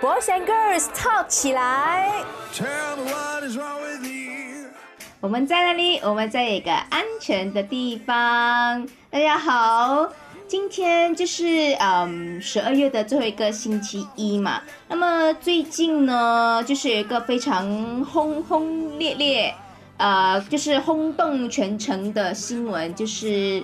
[0.00, 2.08] Boys and Girls Talk 起来。
[5.20, 5.98] 我们在哪里？
[6.04, 8.86] 我们在一个安全的地方。
[9.10, 10.08] 大家好，
[10.46, 14.62] 今天就是嗯十二月的最后一个星期一嘛。
[14.86, 17.66] 那么最近呢，就是有一个非常
[18.04, 19.52] 轰轰烈烈，
[19.96, 23.60] 呃，就是轰动全城的新闻，就是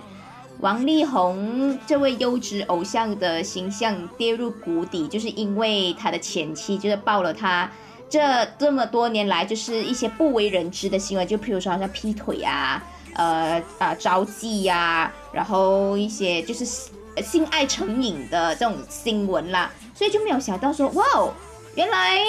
[0.60, 7.70] 王力宏这位优质偶像的形象跌入谷底，就是因为他的前妻就是爆了他。
[8.08, 12.80] 这这么多年来，就是一些不为人知的新闻，就譬如说好像劈腿啊，
[13.14, 21.32] 呃啊招妓呀，然后一些就是性爱成瘾的这种新闻啦，所以就没有想到说，哇哦，
[21.74, 22.20] 原来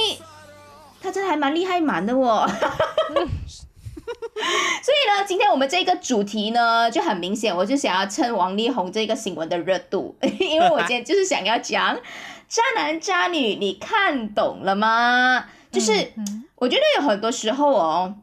[0.99, 2.49] 他真的还蛮厉害蛮的哦。
[4.84, 11.98] 所以呢，今天我们这个主题呢就很明显，我就想要趁王力宏这个新闻的热度， 因为我今天就是想要讲
[12.48, 15.46] 渣男渣女，你看懂了吗？
[15.71, 16.13] 就是，
[16.55, 18.15] 我觉得有很多时候哦，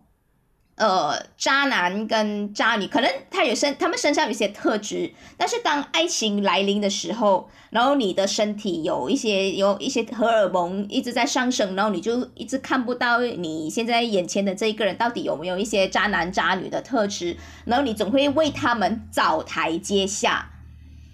[0.77, 17.37] 呃，渣男跟渣女可能他有身，他们身上有一些特质，但是当爱情来临的时候，然后你的身体有一些有一些荷尔蒙一直在上升，然后你就一直看不到你现在眼前的这一个人到底有没有一些渣男渣女的特质，
[17.67, 20.49] 然后你总会为他们找台阶下。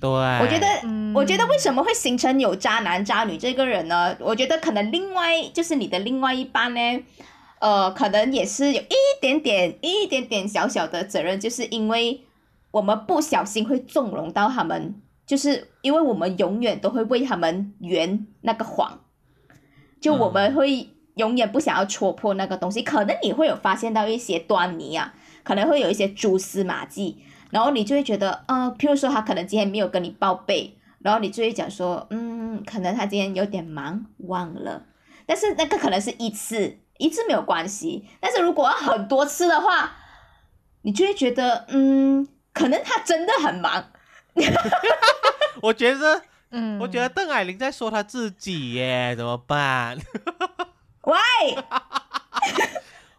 [0.01, 0.67] 对，我觉得，
[1.13, 4.17] 我觉得为什么会形成有渣男渣女这个人呢？
[4.21, 6.81] 我觉得可能另外就是你的另外一半呢，
[7.61, 12.23] 呃，可能也是有一点点、一点点小小的责任，就是因为
[12.71, 19.01] 我们不小心会纵容到他们，就是因为我们永远都会为他们圆那个谎，
[20.01, 22.83] 就我们会永远不想要戳破那个东西。
[22.83, 27.23] 可能你会有发现到一些端倪啊，可能会有一些蛛丝马迹。
[27.51, 34.85] 然后你就会觉得，呃，譬如说他可能今天没有跟你报备，然后你就会讲说，嗯，可能他今天有点忙，忘了。
[35.25, 38.07] 但是那个可能是一次，一次没有关系。
[38.21, 39.97] 但是如果要很多次的话，
[40.83, 43.91] 你就会觉得，嗯，可能他真的很忙。
[45.63, 49.99] 我觉得，嗯，我觉得邓海玲在说他自己耶，怎么办？
[51.03, 51.17] 喂。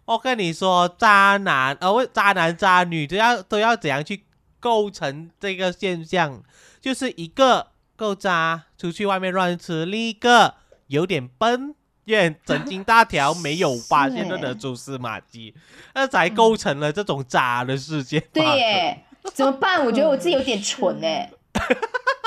[0.05, 4.25] 我跟你说，渣男，呃，渣男渣女都要都要怎样去
[4.59, 6.41] 构成这个现象？
[6.81, 10.55] 就是一个够渣，出去外面乱吃；另一个
[10.87, 11.75] 有点笨，
[12.17, 15.53] 也神经大条，没有发 现任何蛛丝马迹，
[15.93, 18.23] 那才构成了这种渣的事件。
[18.33, 19.03] 对耶，
[19.33, 19.85] 怎么办？
[19.85, 21.31] 我觉得我自己有点蠢哎。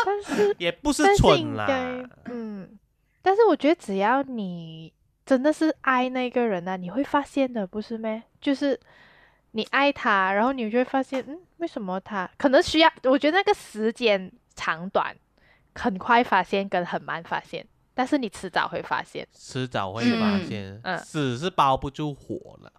[0.05, 1.67] 但是 也不是蠢啦，
[2.27, 2.69] 嗯，
[3.23, 4.93] 但是我觉得只要你。
[5.25, 8.21] 真的是爱那个人啊，你会发现的，不是咩？
[8.41, 8.79] 就是
[9.53, 12.93] 你爱他，然后你就会发现，嗯，为什么他可能需要？
[13.05, 15.15] 我觉得那个时间长短，
[15.77, 22.73] 很快发现跟很慢发现，但是你迟早会发现，迟早会发现，嗯，死是包不住火了，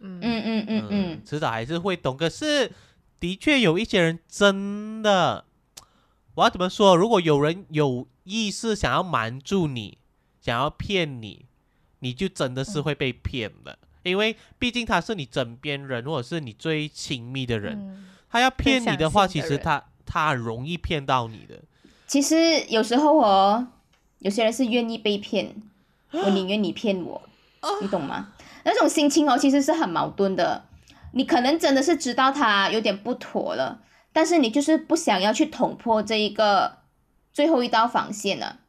[0.00, 2.16] 嗯嗯嗯嗯嗯，迟早还是会懂。
[2.16, 2.70] 可是
[3.18, 5.44] 的确有一些人真的，
[6.34, 6.96] 我要怎么说？
[6.96, 9.98] 如果有人有意识想要瞒住你，
[10.40, 11.46] 想要骗你。
[12.02, 21.60] 你就真的是会被骗的，因为毕竟他是你枕边人，或者是你最亲密的人，他要骗你的话，其实他他很容易骗到你的。
[22.06, 23.66] 其实有时候哦，
[24.20, 25.54] 有些人是愿意被骗，
[26.12, 27.20] 我宁愿你骗我，
[27.82, 28.28] 你懂吗？
[28.64, 30.64] 那种心情哦，其实是很矛盾的。
[31.12, 33.80] 你可能真的是知道他有点不妥了，
[34.12, 36.78] 但是你就是不想要去捅破这一个
[37.32, 38.60] 最后一道防线了。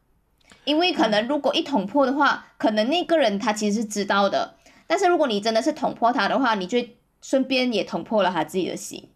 [0.64, 4.54] 因为可能如果一捅破的话，可能那个人他其实是知道的，
[4.86, 6.78] 但是如果你真的是捅破他的话，你就
[7.20, 9.10] 顺便也捅破了他自己的心。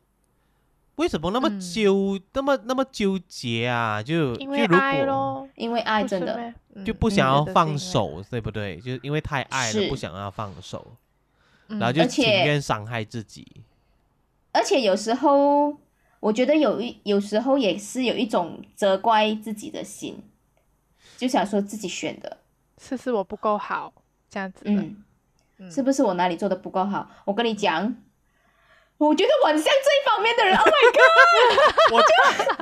[0.96, 4.02] 为什么那么纠那么那么纠结啊？
[4.02, 6.52] 就因为爱咯，因为爱真的
[6.84, 8.76] 就不想要放手，对不对？
[8.80, 10.96] 就是因为太爱了，不想要放手，
[11.68, 13.46] 然后就情愿伤害自己。
[14.52, 15.76] 而且有时候
[16.20, 20.22] 我觉得有一有时候也是有一种责怪自己的心。
[21.16, 22.37] 就想说自己选的，
[22.76, 23.90] 是是我不够好，
[24.28, 25.02] 这样子嗯，
[25.70, 27.08] 是不是我哪里做的不够好？
[27.25, 27.96] 我跟你讲，
[28.98, 30.56] 我觉得我像这方面的人。
[30.56, 31.02] Oh my god！
[31.93, 32.08] 我就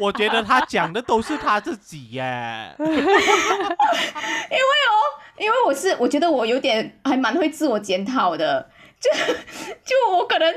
[0.05, 2.75] 我觉得他讲的都是他自己耶。
[2.79, 2.97] 因为哦，
[5.39, 8.69] 因为我是我觉得我有点还蛮会自我检讨的，
[9.01, 9.11] 就
[9.85, 10.53] 就我可能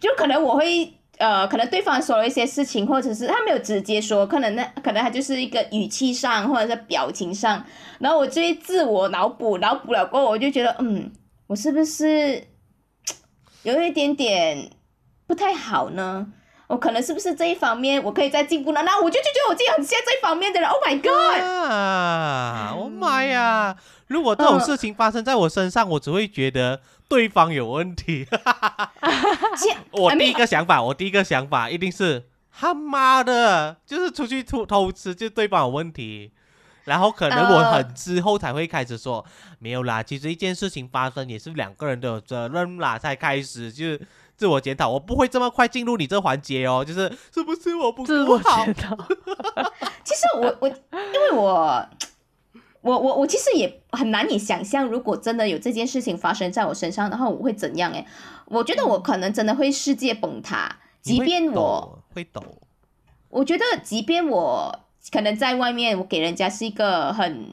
[0.00, 0.92] 就可能我会。
[1.18, 7.64] 呃，可能对方说了一些事情，或者是他没有直接说，可能那可能他就是一个语气上或者是表情上，
[7.98, 11.10] 然后我就会自我脑补，脑补了过后，我就觉得，嗯，
[11.46, 12.46] 我是不是
[13.62, 14.70] 有一点点
[15.26, 16.26] 不太好呢？
[16.68, 18.82] 我可能是不是这一方面我可以再进步呢？
[18.82, 20.68] 那我就就觉得我自己很像这一方面的人。
[20.68, 21.40] Oh my god！
[21.40, 22.74] 啊！
[22.76, 23.76] 我妈呀！
[24.08, 28.26] 如果这种事情发生在我身上，我只会觉得对方有问题。
[29.92, 36.32] 我第一个想法，我第一个想法一定是他妈的，就是出去偷偷吃，就对方有问题。
[36.84, 39.24] 然后可能我很之后才会开始说，
[39.58, 43.98] 没有啦，其实一件事情发生也是两个人都有责任啦，才开始就
[44.36, 44.88] 自我检讨。
[44.90, 48.64] 我不会这么快进入你这环节哦，就是是不是我不够好？
[50.04, 51.88] 其实我我因为我
[52.82, 57.90] 我我我其实也很难以想象，如果真的有这件事情发生在我身上的话，我会怎样？
[57.92, 58.06] 哎，
[58.46, 62.42] 我觉得我可能真的会世界崩塌，即便我会抖。
[63.28, 64.80] 我觉得即便我。
[65.12, 67.46] 可能在外面，我给人家是一个很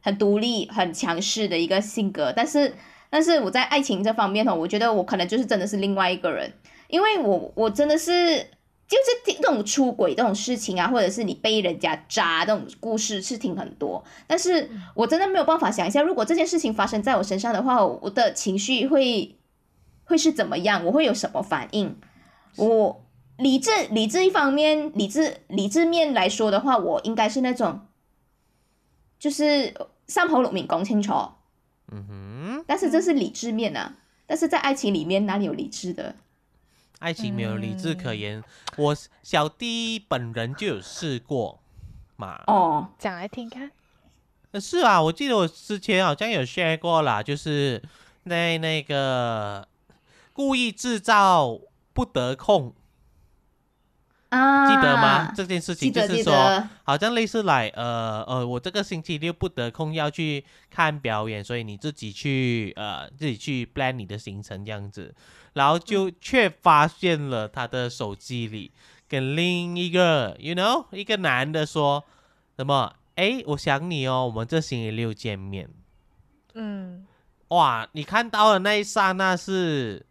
[0.00, 2.72] 很独立、很强势的一个性格，但是
[3.14, 6.52] 但是我在爱情这方面哦，我觉得我可能就是真的是另外一个人，
[6.88, 8.10] 因为我我真的是
[8.88, 19.36] 就是听这种出轨这种事情啊，或者是你被人家渣这种故事是听很多，但是我真的没有办法想一下，如果这件事情发生在我身上的话，我的情绪会
[20.02, 21.96] 会是怎么样，我会有什么反应，
[22.56, 23.00] 我。
[23.36, 27.80] 理智，理智一方面，理智，理智面来说的话，我应该是那种，
[29.18, 29.74] 就是
[30.06, 31.12] 三头六面讲清楚。
[31.90, 32.33] 嗯哼。
[32.66, 33.96] 但是这是理智面啊，
[34.26, 36.14] 但是在爱情里面哪里有理智的？
[37.00, 38.42] 爱情没有理智可言。
[38.76, 41.60] 我小弟本人就有试过
[42.16, 42.42] 嘛。
[42.46, 43.70] 哦，讲来听看。
[44.60, 47.82] 是啊，我记得我之前好像有 share 过啦，就是
[48.24, 49.66] 在那个
[50.32, 51.58] 故意制造
[51.92, 52.72] 不得空。
[54.68, 55.32] 记得吗？
[55.34, 65.14] 这件事情就是说，好像类似来，呃呃，我这个星期六不得空要去看表演，所以你自己去，呃，自己去 plan 你的行程这样子，
[65.54, 68.72] 然后就却发现了他的手机里
[69.08, 72.04] 跟另一个，you know，一个男的说
[72.56, 72.92] 什么？
[73.16, 75.70] 哎，我想你哦，我们这星期六见面。
[76.54, 77.06] 嗯，
[77.48, 80.06] 哇，你看到的那一刹那是。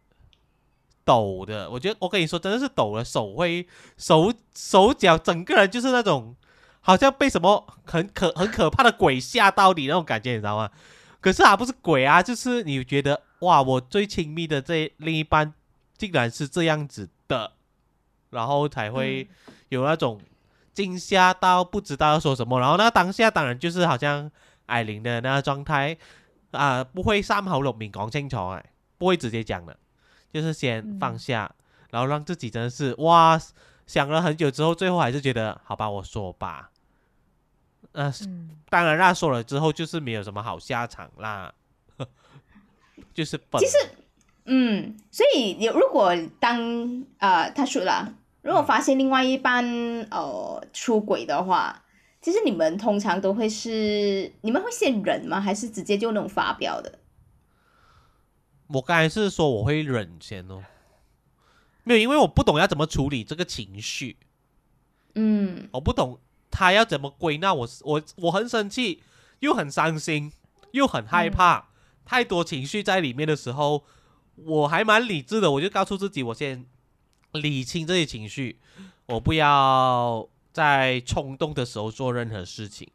[1.04, 3.66] 抖的，我觉得我跟你说，真的是抖了，手会
[3.96, 6.34] 手手脚，整个人就是那种
[6.80, 10.70] 好像被什么很可很可怕的鬼吓到你那种感觉，你知道吗？
[11.20, 15.54] 可是啊，不是鬼啊，就是你觉得哇，我最亲密的这另一半
[15.96, 17.52] 竟然是这样子的，
[18.30, 19.28] 然后才会
[19.68, 20.20] 有那种
[20.72, 24.30] 惊吓到不知道要说什么，然后那当下当然就是好像
[24.66, 25.96] 艾琳的那个状态
[26.50, 28.64] 啊，不会三口六面讲清楚哎，
[28.98, 29.76] 不会直接讲的。
[30.34, 31.54] 就是先放下，
[31.90, 33.40] 然后让自己真的是哇，
[33.86, 36.70] 想了很久之后，最后还是觉得好吧，我说吧。
[37.92, 38.12] 呃，
[38.68, 41.54] 当然，啦说了之后就是没有什么好下场啦，
[43.14, 43.78] 就是其实，
[44.46, 49.64] 嗯，所以你如果当呃他说了，如果发现另外一半
[50.10, 51.84] 呃出轨的话，
[52.20, 55.40] 其实你们通常都会是你们会先忍吗？
[55.40, 56.98] 还是直接就那种发飙的？
[58.68, 60.64] 我刚才是说我会忍先哦，
[61.84, 64.16] 没有，因为我不懂要怎么处理这个情绪，
[65.14, 66.18] 嗯，我不懂
[66.50, 69.02] 他要怎么归纳我，我我很生气，
[69.40, 70.32] 又很伤心，
[70.72, 71.68] 又很害怕，
[72.04, 73.84] 太多情绪在里面的时候，
[74.36, 76.64] 我还蛮理智的，我就告诉自己，我先
[77.32, 78.58] 理清这些情绪，
[79.06, 82.88] 我不要在冲动的时候做任何事情，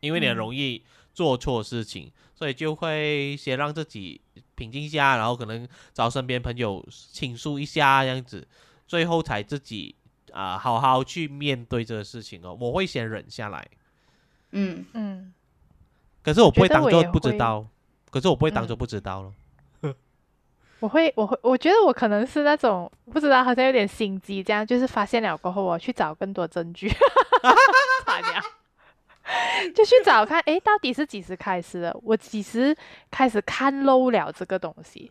[0.00, 0.82] 因为你很容易
[1.14, 2.10] 做错事情，
[2.42, 4.20] 所以就会先让自己。
[4.54, 8.46] 平静下，然后可能找身边朋友倾诉一下，这样子，
[8.86, 9.94] 最后才自己
[10.32, 12.56] 啊好好去面对这个事情哦。
[12.60, 13.66] 我会先忍下来，
[14.50, 15.32] 嗯嗯，
[16.22, 17.66] 可是我不会当做不知道，
[18.10, 19.32] 可是我不会当做不知道了。
[20.78, 26.88] 我会，我会，我觉得我可能是那种不知道，好像有点心机，这样就是发现了过后，我去找更多证据。
[29.74, 31.96] 就去找看，哎，到底是几时开始的？
[32.02, 32.76] 我几时
[33.10, 35.10] 开始看漏了这个东西？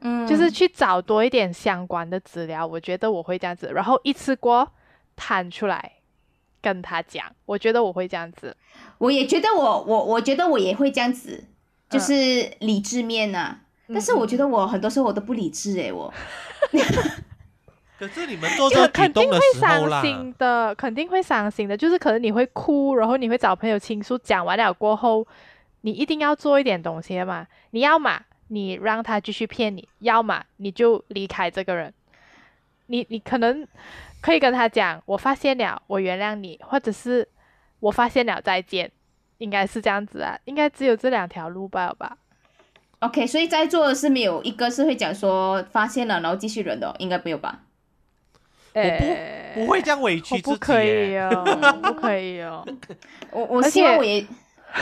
[0.00, 2.66] 嗯，就是去找多一点相关的资料。
[2.66, 4.68] 我觉得我会这样子，然后一次过
[5.14, 5.92] 弹出来
[6.60, 7.24] 跟他讲。
[7.46, 8.56] 我觉得我会这样子。
[8.98, 11.44] 我也觉得我我我觉得我也会这样子，
[11.88, 13.58] 就是理智面呐。
[13.88, 16.12] 但是我觉得我很多时候我都不理智哎，我。
[18.02, 21.76] 可是你们做这个肯定会伤心的，肯定会伤心的。
[21.76, 24.18] 就是可能你会哭，然后你会找朋友倾诉。
[24.18, 25.24] 讲完了过后，
[25.82, 27.46] 你一定要做一点东西嘛。
[27.70, 31.94] 你要嘛，你让他继续骗你；要么你就离开这个人。
[32.86, 33.64] 你你可能
[34.20, 37.28] 可以跟他讲：“我发现了，我原谅你。”或者是
[37.78, 38.90] “我发现了，再见。”
[39.38, 42.18] 应该是这样子啊，应该只有这两条路吧吧。
[42.98, 47.60] OK，所以在座的是没有一个是会讲说发现了然后继续忍的，应该没有吧？
[48.74, 51.20] 哎不会这样委屈自己 我不可以耶。
[51.20, 51.44] 哦，
[51.82, 52.66] 不可以哦。
[53.30, 54.26] 我我希望我也，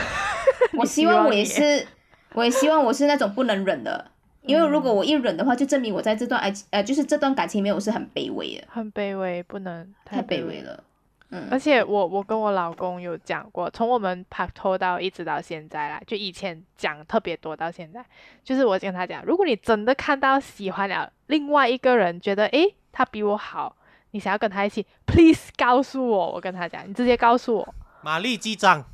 [0.77, 1.85] 我希望我也是，
[2.33, 4.09] 我也希望我是那种不能忍的，
[4.43, 10.61] 因为如果我一忍的话，就证明我在这段爱情呃，就是这段感情里面我是很卑微的，很卑微，不能太卑卑微。
[10.61, 10.83] 了。
[11.33, 18.03] 嗯而且我我跟我老公有讲过，从我们拍拖到一直到现在啦，就以前讲特别多到现在，
[18.43, 23.73] 就是我跟他讲，如果你真的看到喜欢了另外一个人，觉得诶他比我好，
[24.11, 28.85] 你想要跟他一起，please 告诉我，我跟他讲，你直接告诉我，玛丽记账，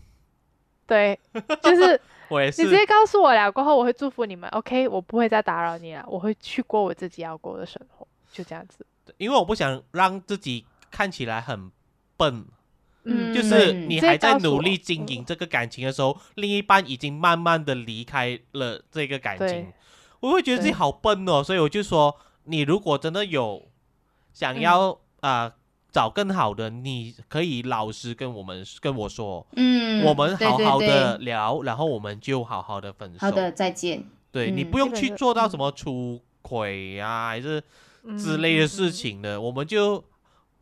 [0.85, 1.19] 对，
[1.61, 2.63] 就是我也是。
[2.63, 2.75] 你直。
[2.75, 8.85] 接告诉我了，过后我会祝福你们，OK，我不会再打扰你了，我会去过我自己要过的生活，就这样子。
[9.17, 11.71] 因为我不想让自己看起来很
[12.15, 12.45] 笨，
[13.03, 13.33] 嗯。
[13.33, 19.73] 就是你还在努力经营这个感情的时候，另一半已经慢慢的离开了这个感情，
[20.19, 23.67] 我会觉得自己好笨哦，所以我就说，你如果真的有
[24.33, 24.61] 想嗯。
[24.61, 25.53] 要啊、呃
[25.89, 31.25] 找更好的，你可以老实跟我们跟我说，嗯，我们对好好对的对。
[31.25, 33.19] 聊，然后我们就好好的分手。
[33.19, 34.03] 好的，再见。
[34.31, 37.59] 对、你嗯不用去做到什么出轨啊，还是
[38.17, 40.03] 之嗯类的事情的，我们就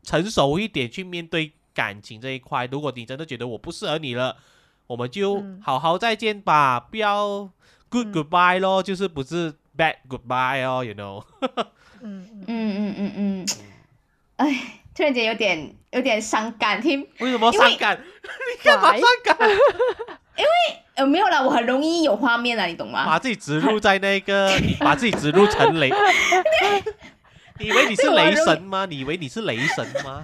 [0.03, 2.65] 成熟一点去面对感情这一块。
[2.67, 4.37] 如果你真的觉得我不适合你了，
[4.87, 5.59] 我们就嗯。
[5.61, 7.49] 好好再见吧，不要
[7.89, 8.13] good 嗯。
[8.13, 11.25] goodbye 咯，就是不是 bad goodbye 哦，you know。
[12.01, 12.29] 嗯。
[12.31, 13.45] 嗯嗯嗯嗯。
[13.45, 13.47] 嗯，
[14.37, 17.99] 哎，突然间有点有点伤感，听为什么因为伤感？
[18.01, 18.91] 你干嘛？
[18.91, 19.37] 伤感？
[20.95, 23.19] 呃没有啦，我很容易有画面啊，你懂吗把？
[23.19, 25.91] 自己植入在那个，你把自己植入成雷。
[27.59, 28.85] 你以为你是雷神吗？
[28.85, 30.23] 你以为你是雷神吗？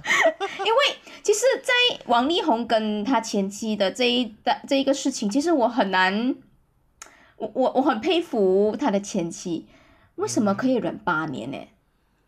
[0.60, 1.72] 因为其实，在
[2.06, 6.34] 王力宏跟他前妻的这一的这一个事情，其实我很难，
[7.36, 9.66] 我我我很佩服他的前妻，
[10.16, 11.58] 为什么可以忍八年呢？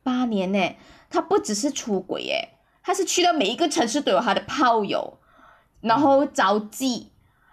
[0.02, 0.76] 八年呢？
[1.14, 2.48] 他不只是出轨耶，
[2.82, 5.18] 他是去到每一个城市都有他的炮友，
[5.80, 7.06] 然后招妓，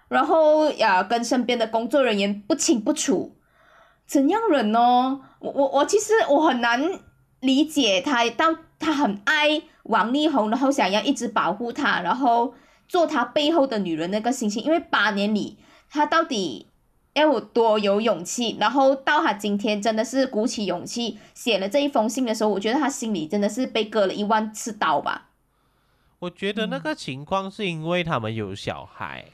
[0.08, 3.36] 然后呀跟身边的工作人员不清不楚，
[4.08, 5.22] 怎样忍呢？
[5.40, 7.00] 我我我其实我很难
[7.40, 12.56] 理解他到他很爱王力宏，然后想要一直保护他，然后
[12.88, 16.68] 做他背后的女人那个心情，因为八年里他到底
[17.14, 25.30] 要我多有勇气，然后到他今天真的是鼓起勇气写了这一封信的时候，我觉得他心里真的是被割了一万次刀吧。
[26.20, 29.26] 我觉得那个情况是因为他们有小孩，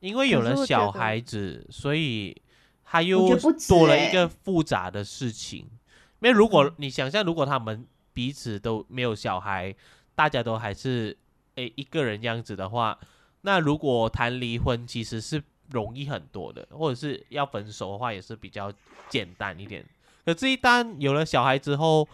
[0.00, 2.40] 因为有了小孩子，所以
[2.84, 3.38] 他又
[3.68, 5.58] 多了一个复杂的事情。
[5.58, 9.74] 因为如果你想象，如果他们彼此都没有小孩，
[10.14, 11.16] 大家都还是
[11.54, 12.98] 诶一个人样子的话，
[13.42, 18.72] 那如果谈离婚其实是容易很多的，或者是要分手的话也是比较
[19.08, 19.84] 简单一点。
[20.24, 22.06] 可这一旦有了小孩之后，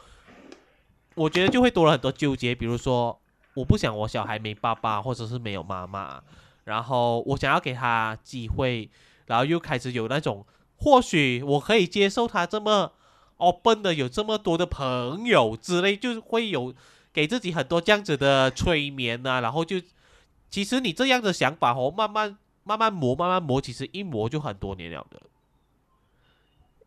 [1.15, 3.19] 我觉得就会多了很多纠结，比如说
[3.55, 6.23] 我不想我小孩没爸爸或者是没有妈妈，
[6.65, 8.89] 然后我想要给他机会，
[9.27, 10.47] 然后又开始有那种
[10.77, 12.93] 或许我可以接受他这么
[13.39, 16.75] open 的有这么多的朋友之类，就会有
[17.13, 19.81] 给自己很多这样子的催眠呐、然后就
[20.49, 25.23] 其实你这样的想法哦，慢慢慢慢磨慢慢磨，其实一磨就很多年了的。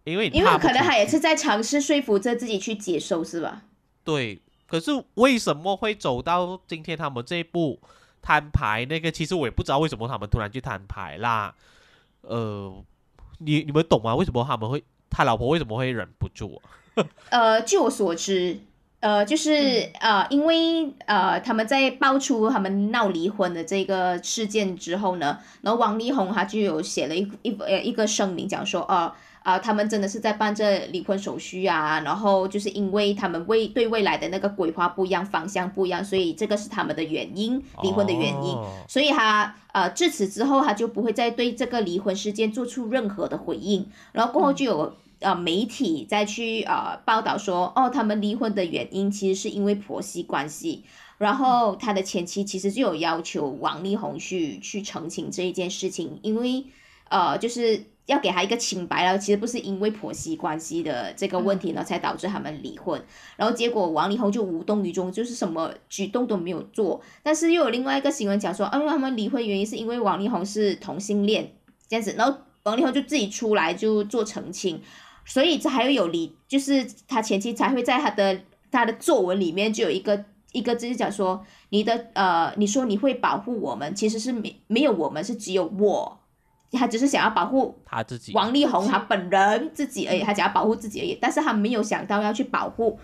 [0.04, 3.64] 因为因为可能他也是在尝试说服着自己去接受，是吧？
[4.04, 7.80] 对，可是为什么会走到今天他们这一步
[8.22, 8.86] 摊牌？
[8.86, 11.56] 那个其实我也不知道为什么他们突然去摊牌啦。
[12.22, 12.84] 呃，
[13.38, 14.16] 你你们懂吗？
[14.16, 16.60] 为什么他们会他老婆为什么会忍不住、
[16.96, 17.06] 啊？
[17.30, 18.60] 呃，据我所知，
[19.00, 29.12] 呃，就是、呃，因为呃，他们在爆出他们闹离婚的这个事件之后呢，然后王力宏他就有写了一一呃一个声明，讲说，呃。
[29.42, 38.54] 啊、他们真的是在办这离婚手续啊，然后就是因为他们未对未来的那个规划不一样，方向不一样，所以这个是他们的原因，离婚的原因。
[38.54, 43.90] 哦所以他呃至此之后，他就不会再对这个离婚事件做出任何的回应。
[44.12, 50.84] 然后过后就有、呃媒体再去呃报道说，哦，他们离婚的原因其实是因为婆媳关系。
[51.18, 56.64] 然后他的前妻其实就有要求王力宏去去澄清这一件事情，因为
[57.10, 63.04] 呃就是要给他一个清白了，其实不是因为婆媳关系的这个问题呢才导致他们离婚。
[63.36, 67.02] 然后结果王力宏就无动于衷，就是什么举动都没有做。
[67.22, 71.52] 但是又有另外一个新闻讲说，啊，因为他们离婚原因是因为王力宏是同性恋
[71.90, 74.82] 这样子，然后王力宏就自己出来就做澄清，
[75.30, 86.20] 所以这还有有理，就是他前妻才会在他的他的作文里面就有一个一个就是讲说，你的呃，你说你会保护我们，其实是没没有我们，是只有我。
[86.72, 93.00] 他只是想要保护他自己王力宏他本人自己而已，他想要保护自己而已，但是他没有想到要去保护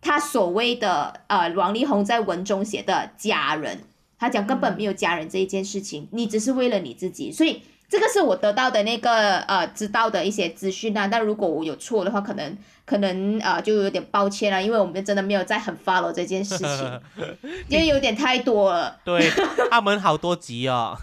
[0.00, 3.84] 他所谓的呃王力宏在文中写的家人，
[4.18, 11.08] 他讲根本没有家人这一件事情，你只是为了你自己，所以这个是我得到的那个呃知道的一些资讯啊。
[11.08, 17.00] 但如果我有错的话，可能可能呃就有点抱歉了，因为我们真的没有在很 follow 这件事情，
[17.68, 19.30] 因为有点太多了，对
[19.70, 20.96] 他们好多集哦，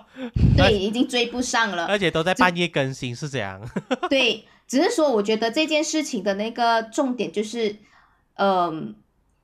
[0.56, 1.86] 对，已经追不上了。
[1.86, 3.60] 而且都在半夜更新，是这样。
[4.08, 7.76] 对，只是说我觉得这件事情的那个重点就是，
[8.36, 8.94] 嗯、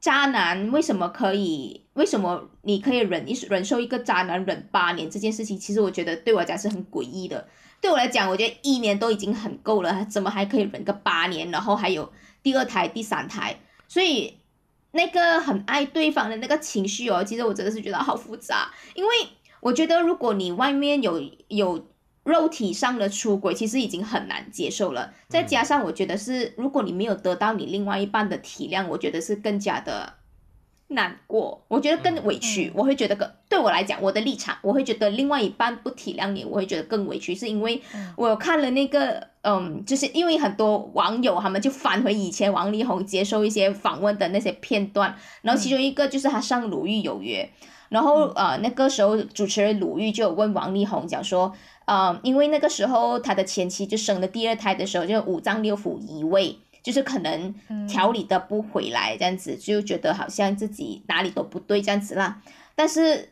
[0.06, 1.84] 渣男为什么可以？
[1.94, 5.58] 为什么你可以忍一忍受一个渣男忍八年这件事情？
[5.58, 7.48] 其实我觉得对我来讲是很诡异的。
[7.80, 11.50] 对我来讲，我觉得一年都已经很够了，怎么还可以忍个八年？
[11.50, 13.58] 然后还有第二胎、第三胎，
[13.88, 14.38] 所以
[14.92, 18.70] 那个很爱对方的那个情绪哦，其实我真的是觉得好复杂。
[18.94, 19.10] 因为
[19.58, 21.84] 我觉得，如果你外面有有
[22.26, 25.14] 肉体上的出轨，其实已经很难接受了。
[25.28, 30.14] 再加上我觉得是，如果你没有得到你另外一半的体谅，我觉得是更加的
[30.88, 31.64] 难过。
[31.68, 38.12] 我觉得更委屈，嗯我会觉得更对我来讲，我的立场，我会觉得另外一半不体谅你，我会觉得更委屈，是因为嗯。
[38.16, 47.48] 我看了那个，嗯，就是因为很多网友他们就翻回以前王力宏接受一些访问的那些片段，然后其中一个就是他上《鲁豫有约》，
[47.88, 51.52] 然后呃那个时候主持人鲁豫就有问王力宏讲说，
[51.86, 56.58] 呃，因为那个时候他的前妻就生了第二胎的时候就五脏六腑移位。
[56.82, 62.40] 就是可能嗯调理的不回来，这样子就觉得好像自己哪里都不对这样子啦。
[62.76, 63.30] 但是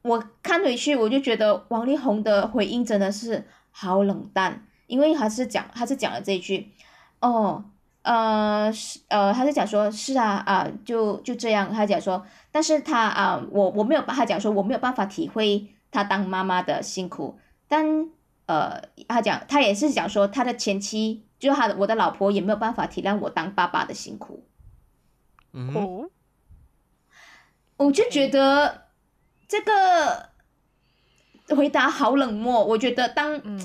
[0.00, 6.72] 我看回去，我就觉得王力宏的回应真的是好冷淡，因为他是讲他是讲了这一句，
[7.20, 7.62] 哦，
[8.00, 17.38] 呃是呃，他是讲说，是啊啊、就就这样，他讲说，但是他啊、我我没有办，他讲说我没有办法体会他当妈妈的辛苦，
[17.72, 18.06] 但
[18.44, 24.44] 呃，他讲他也是讲说他的前妻，就是他的我的老婆也没有办法体谅我当爸爸的辛苦，
[25.54, 26.10] 嗯，哦，
[27.78, 28.88] 我就觉得
[29.48, 30.28] 这个
[31.56, 32.62] 回答好冷漠。
[32.62, 33.58] 我觉得当嗯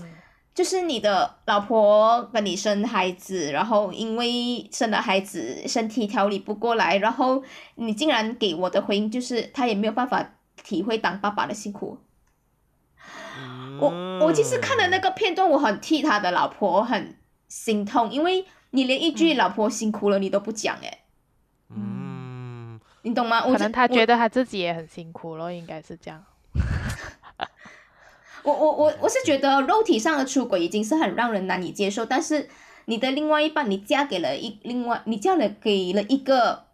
[0.56, 7.44] 就是你的老婆跟你生孩子，然后因为生了孩子身体调理不过来，然后
[7.76, 12.00] 你竟然给我的回应就是他也没有办法体会当爸爸的辛苦。
[13.80, 17.16] 我我其实看了那个片段，我很替他的老婆很
[17.48, 21.00] 心痛，因为你连一句“嗯老婆辛苦了”你都不讲，诶，
[21.70, 23.46] 嗯，你懂吗？
[23.46, 26.24] 我可能他觉得得他自己也很辛苦咯，应该是这样。
[28.44, 32.50] 我我我我是觉得肉体上的出轨已经是很让人难以接受，但是
[32.86, 36.66] 你的另外一半，你嫁给了一另外，你嫁了给了一个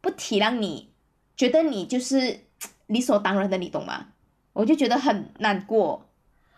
[0.00, 0.90] 不体谅你，
[1.36, 2.40] 觉得你就是
[2.86, 4.08] 理所当然的，你懂吗？
[4.52, 6.06] 我就觉得很难过。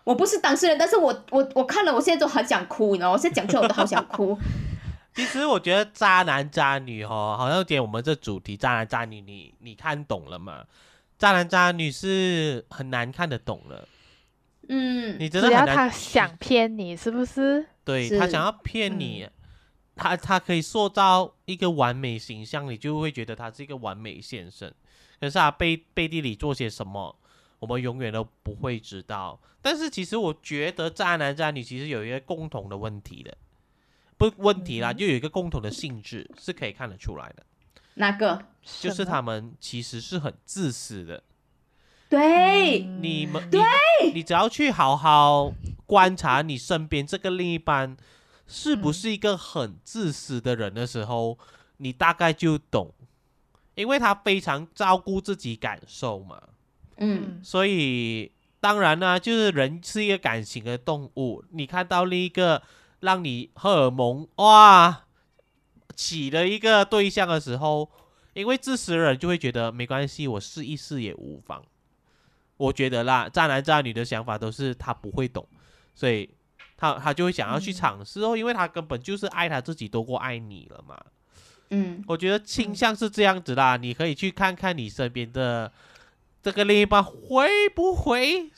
[0.06, 3.14] 我不是当事人，但是我我我看了，我现在都很想哭，你知道吗？
[3.14, 4.38] 我现在讲出来我都好想哭。
[5.16, 10.64] 其实我觉得渣男渣女哦，好像今天我们这主题渣男渣女，你你看懂了吗？
[11.18, 13.88] 渣男渣女是很难看得懂了，
[14.68, 17.66] 嗯，你真的很难只要他想骗你，是不是？
[17.84, 19.28] 对他想要骗你，
[19.96, 24.72] 他他可以塑造一个完美形象，你就会觉得他是一个完美先生。
[25.18, 27.18] 可是他背背地里做些什么，
[27.58, 29.40] 我们永远都不会知道。
[29.62, 33.36] 但是其实我觉得渣男渣女其实有一个共同的问题的，
[34.16, 34.96] 不问题啦，嗯。
[34.96, 37.44] 就有一个共同的性质是可以看得出来的，
[37.94, 38.44] 哪个？
[38.80, 41.22] 就是他们其实是很自私的。
[42.08, 45.52] 对，嗯你们你你只要去好好
[45.86, 47.96] 观察你身边这个另一半
[48.46, 48.92] 是不嗯。
[48.92, 51.36] 是一个很自私的人的时候，
[51.78, 52.94] 你大概就懂，
[53.74, 56.40] 因为他非常照顾自己感受嘛，
[56.98, 58.30] 嗯所以
[58.60, 62.62] 当然呢，就是人是一个感情的动物，你看到另一个
[63.00, 65.04] 让你荷尔蒙哇
[65.94, 67.90] 起了一个对象的时候，
[68.34, 71.62] 因为自私的人就会觉得没关系，我试一试也无妨。
[72.56, 75.46] 我觉得啦，渣男渣女的想法都是他不会懂，
[75.94, 76.28] 所以
[76.76, 80.98] 他他就会想要去嗯尝试哦，因为他根本就是爱他自己多过爱你了嘛。
[81.70, 85.70] 嗯我觉得倾向是这样子啦，你可以去看看你身边的
[86.46, 88.52] 这个另一半会不会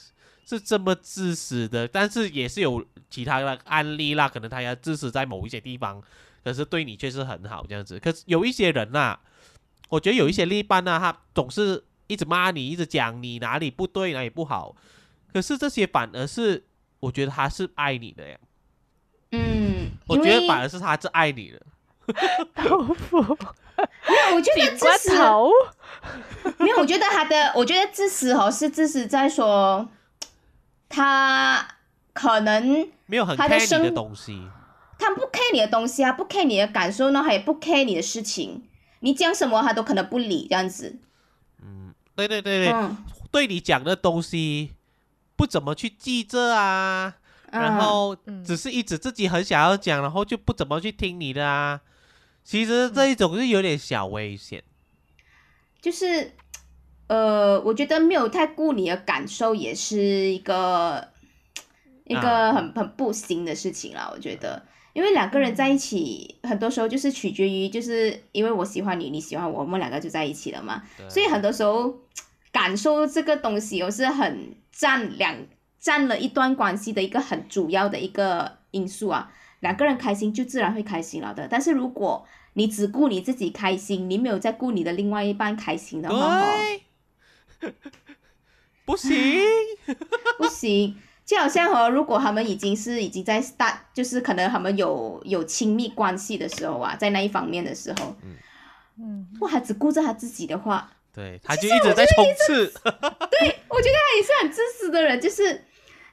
[0.45, 6.03] 是这么自私的，但是也是有其他的案例啦，可能他要自私在某一些地方，
[6.45, 7.99] 可是对你却是很好这样子。
[7.99, 9.19] 可是有一些人呐、
[9.89, 14.77] 我觉得有一些另一半呢、他总是一直骂你，一直讲你哪里不对，哪里不好，
[15.33, 16.67] 可是这些反而是
[17.01, 18.39] 我觉得他是爱你的呀，
[19.33, 21.63] 嗯，我觉得反而是他是爱你的。
[22.65, 23.39] 豆腐。
[24.09, 25.51] 没有，我觉得顶罐自私头，
[26.59, 29.89] 没有，我觉得他的，我觉得自私哦，是自私在说
[30.89, 31.77] 他
[32.13, 34.49] 可能没有很他的 care 你的生东西，
[34.99, 38.65] 他不 care 你的东西啊，不 care 你的感受呢，他也不 care 你的事情，
[39.01, 40.97] 你讲什么他都可能不理这样子。
[41.63, 42.97] 嗯，对对对对，嗯，
[43.31, 44.73] 对你讲的东西
[45.37, 47.15] 不怎么去记着啊，
[47.53, 48.45] 然嗯后嗯。
[48.45, 51.81] 只是一直自己很想要讲，然后就不怎么去听你的啊。
[52.49, 54.65] 其实这一种是有点小危险。
[55.83, 56.33] 就是，
[57.07, 61.09] 呃，我觉得没有太顾你的感受，也是一个
[62.05, 64.11] 一啊个很很不行的事情啦。
[64.11, 70.83] 我觉得，因为两个人在一起，很多时候就是取决于，就是因为我喜欢你，你喜欢我，我们两个就在一起了嘛。
[71.11, 71.99] 所以很多时候，
[72.51, 75.37] 感受这个东西，我是很占两
[75.79, 79.31] 占了一段关系的一个很主要的一个因素啊。
[79.61, 82.25] 两个人开心就自然会开心了的，但是如果
[82.59, 86.57] 你只顾你自己开心，你没有在顾你的另外一半开心的话，哦，
[87.61, 87.73] 对，
[88.85, 89.13] 不行。
[90.37, 90.97] 不行。
[91.25, 98.17] 就好像哦，如果他们已经是已经在 start，就是可能他们有有亲密关系的时候啊，在那一方面的时候，
[98.99, 102.73] 嗯，哇，他只顾着他自己的话，对，他就一直在冲刺。
[103.69, 105.65] 我觉得他也是很自私的人，就是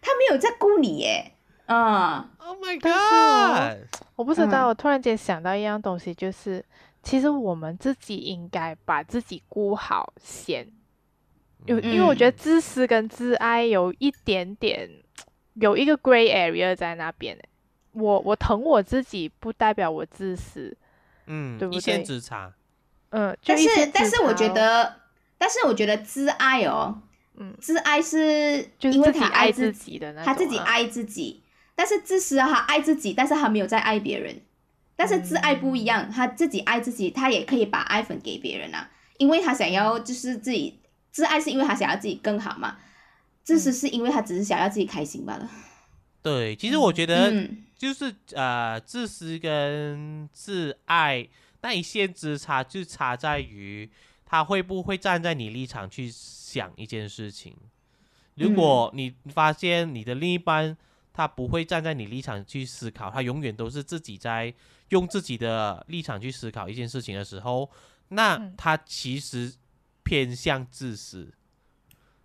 [0.02, 1.32] 他没有在顾你耶，
[1.66, 3.88] 啊、Oh my god！
[4.16, 6.64] 我不知道，嗯我突然间想到一样东西，就是
[7.02, 10.68] 其实我们自己应该把自己顾好先。
[11.66, 14.88] 有，因为我觉得嗯自私跟自爱有一点点
[15.56, 17.50] 有一个 gray area 在那边欸
[17.94, 20.76] 我我疼我自己，不代表我自私。
[21.28, 22.54] 嗯，对不一线对之差。
[23.10, 24.96] 嗯，就但是但是我觉得，
[25.38, 27.02] 但是我觉得自爱哦，
[27.36, 31.42] 嗯，自爱是就是自己因为他爱自自己的那种，他自己啊，爱自己，
[31.76, 34.42] 但是自私啊，他爱自己，但是他没有在爱别人。
[34.96, 40.80] 但是自爱不一样，他自己爱自己，他也可以把爱分给别人啊，因为他想要就是自己
[41.12, 42.78] 自爱是因为他想要自己更好嘛，
[43.44, 45.52] 自私是因为他只是想要自己开心罢了。
[46.22, 51.28] 对，其实我觉得嗯就是呃，自私跟自爱
[51.62, 53.90] 那一线之差，就差在于
[54.26, 57.54] 他会不会站在你立场去想一件事情。
[58.36, 60.78] 如果你发现你的另一半
[61.16, 64.54] 他不会站在你立场去思考，他永远都是自己在
[64.90, 67.72] 用自己的立场去思考一件事情的时候，
[68.10, 69.54] 那嗯他其实
[70.04, 71.34] 偏向自私。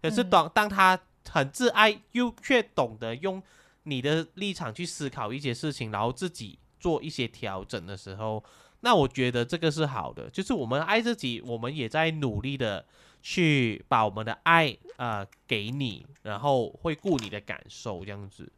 [0.02, 3.40] 可是嗯当当他很自爱，又却懂得用
[3.84, 8.42] 你的立场去思考一些事情，然后自己做一些调整的时候，
[8.80, 10.28] 那我觉得这个是好的。
[10.30, 12.84] 就是我们爱自己，我们也在努力的
[13.22, 18.50] 去把我们的爱呃给你，然后会顾你的感受，这样子。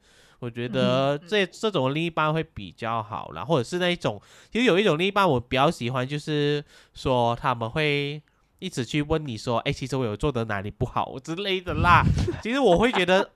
[0.43, 6.63] 我觉得这这种另一半会比较好啦，或者是那一种，其实有一种另一半我比较喜欢，就是
[6.95, 8.21] 说他们会
[8.59, 12.03] 一直去问你说，哎，其实我有做的哪里不好之类的啦。
[12.43, 13.31] 其实我会觉得，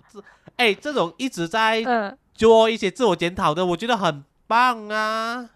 [0.57, 5.49] 哎，这种一直在嗯做一些自我检讨的，我觉得很棒啊。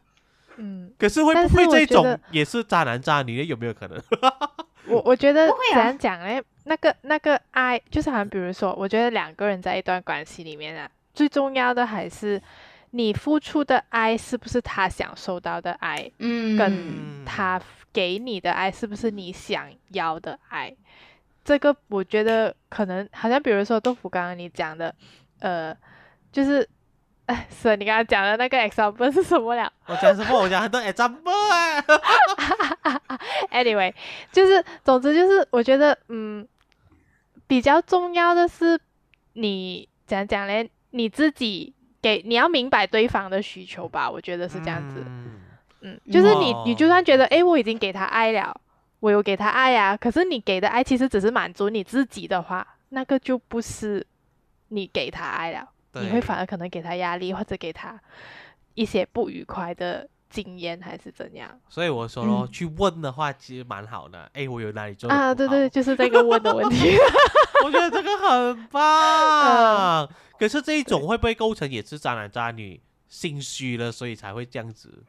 [0.54, 3.44] 嗯，可是会不会这种也是渣男渣女的？
[3.44, 4.00] 有没有可能？
[4.86, 6.40] 我我觉得不会啊怎样讲呢？
[6.64, 12.40] 那个那个爱，就是好像比如说，我觉得两个人在一段关系里面啊，最重要的还是
[12.90, 17.60] 你付出的爱是不是他想收到的爱，嗯，跟他
[17.92, 20.74] 给你的爱是不是你想要的爱。
[21.44, 24.94] 这个我觉得可能好像比如说豆腐刚刚你讲的，
[25.40, 25.74] 呃，
[26.30, 26.68] 就是，
[27.26, 29.72] 哎，是你刚刚讲的那个 example 是什么了？
[29.86, 30.38] 我讲什么？
[30.38, 31.82] 我讲很多 example 啊。
[33.50, 33.92] anyway，
[34.30, 36.46] 就是总之就是我觉得嗯，
[37.46, 38.78] 比较重要的是
[39.32, 45.04] 你讲讲嘞，你自己给你要明白对方的需求吧，我觉得是这样子。
[45.24, 45.40] 嗯。
[45.82, 48.54] 嗯，就是你哦你就算觉得诶，我已经给他爱了，
[49.00, 54.06] 我有给他爱呀、可是你给的爱其实只是满足你自己的话，那个就不是
[54.68, 57.98] 你给他爱了，你会反而可能给他压力或者给他
[58.74, 61.50] 一些不愉快的经验还是怎样。
[61.68, 64.30] 所以我说去问的话其实蛮好的。
[64.32, 66.96] 哎，我有哪里做得啊，不好对对，就是这个问的问题。
[67.64, 70.08] 我觉得这个很棒。
[70.38, 75.04] 可是这一种会不会构成也是渣男渣女心虚了，所以才会这样子？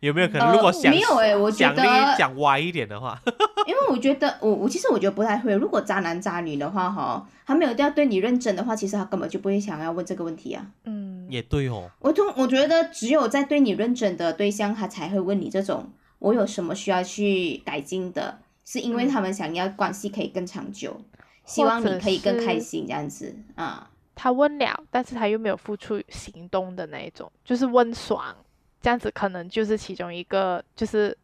[0.00, 0.48] 有没有可能？
[0.48, 3.20] 呃如果想、没有欸我觉想力得讲歪一点的话，
[3.66, 5.54] 因为我觉得我我其实我觉得不太会。
[5.54, 10.66] 如果渣男渣女的话，哈，他没有要对你认真的话，其实他根本就不会想要问这个问题啊。
[10.84, 11.90] 嗯，也对哦。
[12.00, 21.00] 我通我觉得只有在对你认真的对象，他才会问你这种我有什么需要去改进的，是因为嗯他们想要关系可以更长久，
[21.44, 23.88] 希望你可以更开心这样子啊。
[24.14, 28.34] 他问了，但是他又没有付出行动的那一种，就是问爽，
[28.80, 31.16] 这样子可能就是其中一个，就是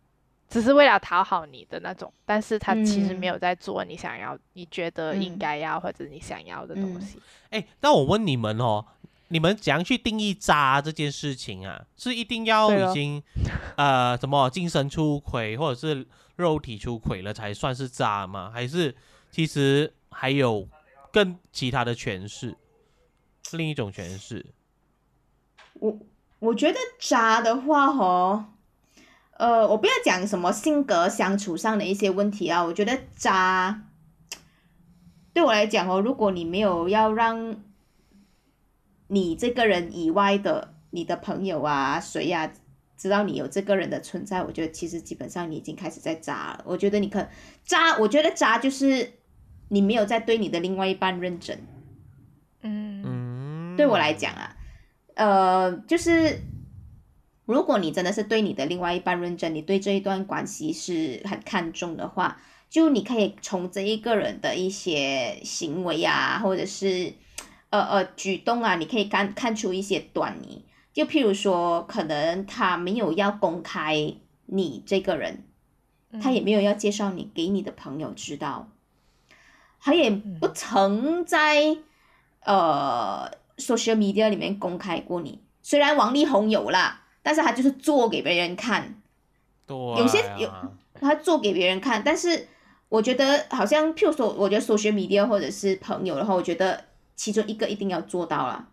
[0.49, 7.19] 只是为了讨好你的那种，但是他其实没嗯有在做你想要、你觉得应嗯该要或者你想要的东嗯西。
[7.51, 8.85] 哎，那我问你们哦，
[9.29, 11.85] 你们怎样去定义渣这件事情啊？
[11.97, 13.23] 是一定要已经
[13.77, 18.51] 呃什么精神出轨或者是肉体出轨了才算是渣吗？
[18.53, 18.95] 还是
[19.31, 20.69] 其实还有
[21.13, 22.55] 更其他的诠释，
[23.53, 24.45] 另一种诠释？
[25.75, 25.99] 我
[26.47, 28.47] 我觉得渣的话哦，
[29.37, 33.83] 呃，我不要讲什么性格相处上的一些问题啊，我觉得渣
[35.35, 37.57] 对我来讲哦，如果你没有要让
[39.09, 42.53] 你这个人以外的你的朋友啊谁呀、
[42.97, 46.65] 知道你有这个人的存在，我觉得其实基本上你已经开始在渣了。
[46.65, 47.29] 我觉得你可
[47.65, 49.13] 渣，我觉得渣就是
[49.69, 51.59] 你没有在对你的另外一半认真。
[52.63, 54.56] 嗯嗯，对我来讲啊，
[55.17, 56.41] 呃，就是
[57.47, 67.15] 如果你真的是对你的另外一半认真，你对这一段关系是很看重的话，就你可以从这一个人的一些行为啊，或者是
[67.71, 70.65] 呃呃举动啊，你可以看看出一些端倪。
[70.93, 74.15] 就譬如说，可能他没有要公开
[74.47, 75.45] 你这个人，
[76.23, 78.69] 他也没有要介绍你给你的朋友知道，
[79.81, 81.77] 他也不曾在
[82.41, 85.41] 呃 social media 里面公开过你。
[85.63, 89.01] 虽然王力宏有啦，但是他就是做给别人看，
[89.67, 90.51] 对、有些有
[91.01, 92.03] 他做给别人看。
[92.05, 92.49] 但是
[92.89, 96.85] 我觉得好像譬如说，我觉得 social media 或者是朋友的话，我觉得
[97.17, 98.69] 其中一个一定要做到了。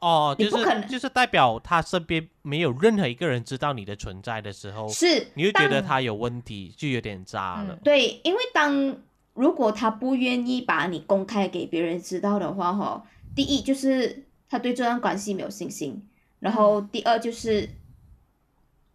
[0.00, 7.74] 哦，就你不可能是就是代表他身边没有任何一个人知道你的存在的时候，是，你就觉得他有问题，就有点渣了。
[7.74, 8.96] 嗯对，因为当
[9.32, 13.02] 如果他不愿意把你公开给别人知道的话，哈，
[13.34, 16.06] 第一就是他对这段关系没有信心，
[16.40, 17.68] 然后第二就是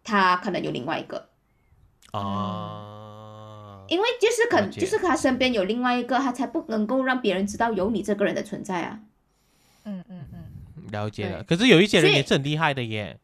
[0.02, 1.28] 他可能有另外一个，
[2.12, 9.00] 啊，因为就是可就是他身边有另外一个，他才不能够让别人知道有你这个人的存在啊。
[9.84, 10.44] 嗯嗯嗯。
[10.90, 11.44] 了解了。
[11.44, 13.16] 可是有一些人也是很厉害的耶，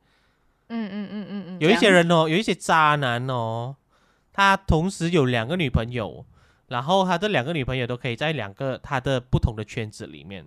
[0.69, 3.75] 嗯嗯嗯嗯嗯，有一些人哦，有一些渣男哦，
[4.33, 6.25] 他同时有两个女朋友，
[6.69, 10.47] 然后他这两个女朋友都可以在两个他的不同的圈子里面，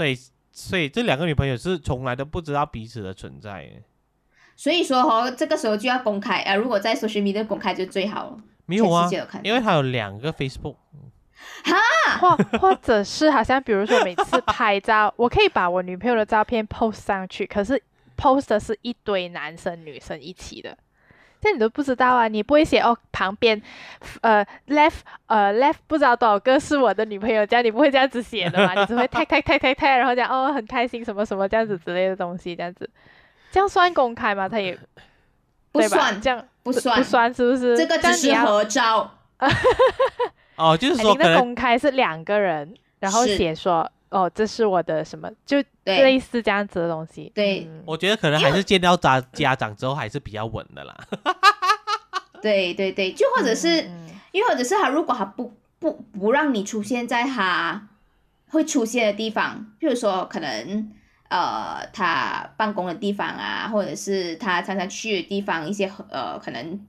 [0.00, 0.18] 所以
[0.50, 3.82] 所以这两个女朋友是从来都不知道彼此的存在耶。
[4.56, 8.38] 所以说哦，这个时候就要公开啊、呃如果在 social media 公开就最好了。
[8.64, 9.10] 没有啊
[9.42, 10.76] 因为他有两个 Facebook，
[11.64, 17.82] 哈或或者是好像比如说每次拍照，我可以把我女朋友的照片 post 上去，可是
[18.16, 20.78] post 的是一堆男生女生一起的，
[21.40, 23.60] 这你都不知道啊，你不会写哦旁边
[24.20, 28.74] 呃 left 呃 left 不知道多少个是我的女朋友，这样你不会这样子写的嘛？
[28.78, 32.88] 你只会 tag tag tag tag tag，然后讲哦很开心什么什么这样子之类的东西，这样子，
[33.50, 34.48] 这样算公开吗？
[34.48, 34.78] 他也
[35.72, 37.76] 不算，这样不算，不算是不是？
[37.76, 39.10] 这个只是合照。
[40.56, 47.32] 哦，就是哎你说可能的公开是两个人，然后是写说哦，这是我的什么，就对类似这样子的东西。
[47.34, 50.96] 对嗯我觉得可能还是见到家家长之后还是比较稳的啦。
[52.42, 53.82] 对对对，就或者是。
[53.82, 57.88] 嗯嗯又或者是他如果他不不不让你出现在他
[58.48, 60.92] 会出现的地方，譬如说可能
[61.28, 66.86] 呃他办公的地方啊，或者是他常常去的地方，一些呃可能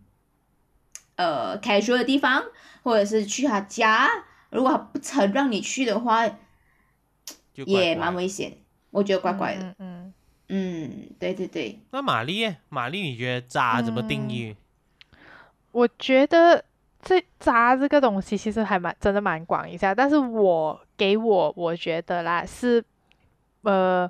[1.15, 2.43] 呃 casual 的地方，
[2.83, 4.07] 或者是去他家，
[4.51, 6.29] 如果他不曾让你去的话，
[7.53, 8.57] 就怪也蛮危险，
[8.91, 9.63] 我觉得怪怪的。
[9.63, 10.13] 嗯嗯
[10.53, 14.29] 嗯，对对对，那玛丽耶，玛丽，你觉得渣怎么定嗯。
[14.29, 14.55] 义？
[15.71, 16.61] 我觉得
[17.01, 22.83] 这渣这个东西其实还蛮真的蛮广一下，但是我给我我觉得啦是
[23.61, 24.09] 呃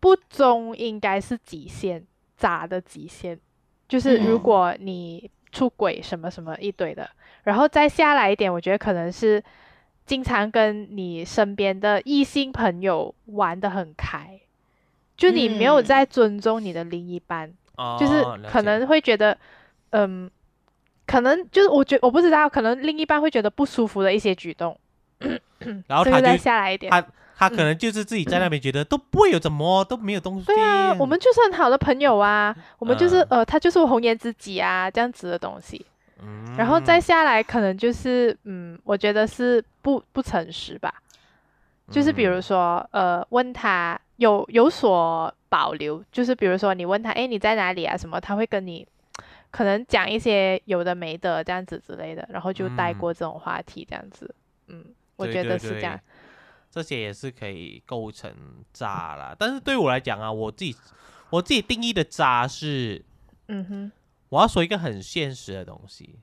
[0.00, 2.04] 不忠应该是极限，
[2.36, 3.38] 渣的极限，
[3.86, 7.08] 就是如嗯果你出轨什么什么一堆的，
[7.44, 9.40] 然后再下来一点，我觉得可能是
[10.08, 14.40] 经常跟你身边的异性朋友玩的很开，
[15.18, 17.52] 就你没有嗯在尊重你的另一半。
[17.76, 19.36] 哦，就是可能会觉得，
[19.90, 20.28] 嗯，
[21.06, 24.76] 可能就是我觉我不知道，可能另一半会觉得不舒服的一些举动，
[25.86, 26.90] 然后 他就下来一点。
[26.90, 27.04] 他
[27.36, 30.46] 他可能就是自己在那边觉得都不会有怎么都没有东西。
[30.46, 35.86] 对啊，我们就是很好的朋友啊，我们就是、嗯呃，他就是我红颜知己啊，这样子的东西。
[36.22, 40.92] 嗯，然后再下来，可能就是嗯，我觉得是不不诚实吧。
[41.90, 47.96] 就是比如嗯说，呃，问他有有所保留，就是比如说你问他，哎，你在哪里啊？
[47.96, 48.86] 什么，他会跟你
[49.50, 54.34] 可能讲一些有的没的这样子之类的，然后就带嗯过这种话题这样子。
[54.66, 54.84] 嗯，
[55.16, 55.98] 我觉得是这样。
[56.70, 58.30] 这些也是可以构成
[58.74, 59.34] 渣啦。
[59.38, 60.76] 但是对我来讲啊，我自己
[61.30, 63.02] 我自己定义的渣是，
[63.46, 63.92] 嗯哼，
[64.30, 66.18] 我要说一个很现实的东西，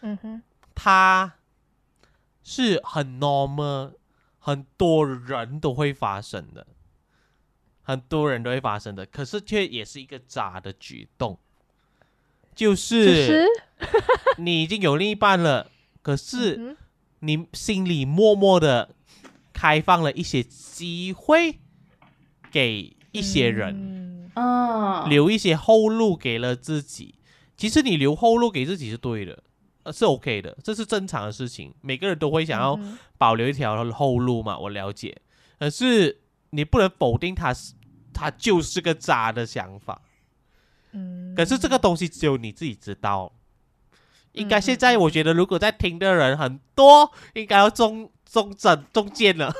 [0.00, 0.42] 嗯哼，
[0.74, 1.34] 它
[2.42, 3.92] 是很 normal，
[4.38, 6.66] 很多人都会发生的。
[7.82, 11.38] 很多人都会发生的，可是却也是一个渣的举动，
[12.54, 13.46] 就就是是
[14.38, 15.70] 你已经有另一半了，
[16.02, 16.76] 可是嗯
[17.20, 18.94] 你心里默默的
[19.52, 21.60] 开放了一些机会
[22.50, 24.32] 给一些人，嗯。
[24.34, 27.14] 哦，留一些后路给了自己。
[27.56, 29.42] 其实你留后路给自己是对的，
[29.84, 31.74] 呃，是 OK 的，这是正常的事情。
[31.80, 35.16] 每个人都会想要嗯保留一条后路嘛，我了解。
[35.58, 37.72] 可是你不能否定他是
[38.12, 40.02] 他就是个渣的想法。
[40.92, 43.32] 嗯可是这个东西只有你自己知道。
[44.32, 49.50] 应该嗯现在我觉得，如果在听的人很多，应该要中中正中箭了，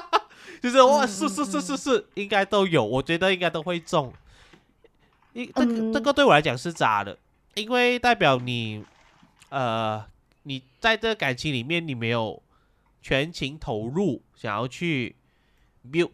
[0.62, 4.12] 就是哇，嗯是是是嗯是是，应该都有，我觉得应该都会中。
[5.32, 7.16] 一这个嗯这个对我来讲是渣的，
[7.54, 8.84] 因为代表你，
[9.48, 10.04] 呃，
[10.44, 12.42] 你在这感情里面你没有
[13.02, 15.16] 全情投入，想要去
[15.90, 16.10] build，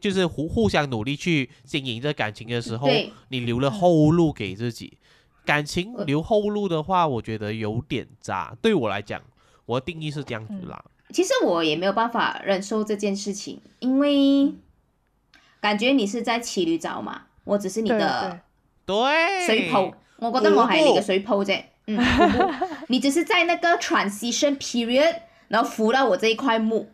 [0.00, 2.88] 就是互互相努力去经营这感情的时候，
[3.28, 4.98] 你留了后路给自己。
[5.44, 8.56] 感情呃留后路的话，我觉得有点渣。
[8.62, 9.20] 对我来讲，
[9.66, 10.84] 我的定义是这样子啦。
[11.12, 14.54] 其实我也没有办法忍受这件事情，因为
[15.60, 18.40] 感觉你是在骑驴找马，我只是你对的
[18.86, 19.92] 对，水泡，
[20.30, 21.60] 我覺得我係你嘅水泡啫。
[21.86, 21.98] 嗯，
[22.88, 25.16] 你只是在那個 transition period，
[25.48, 26.86] 然後扶到我這一塊木，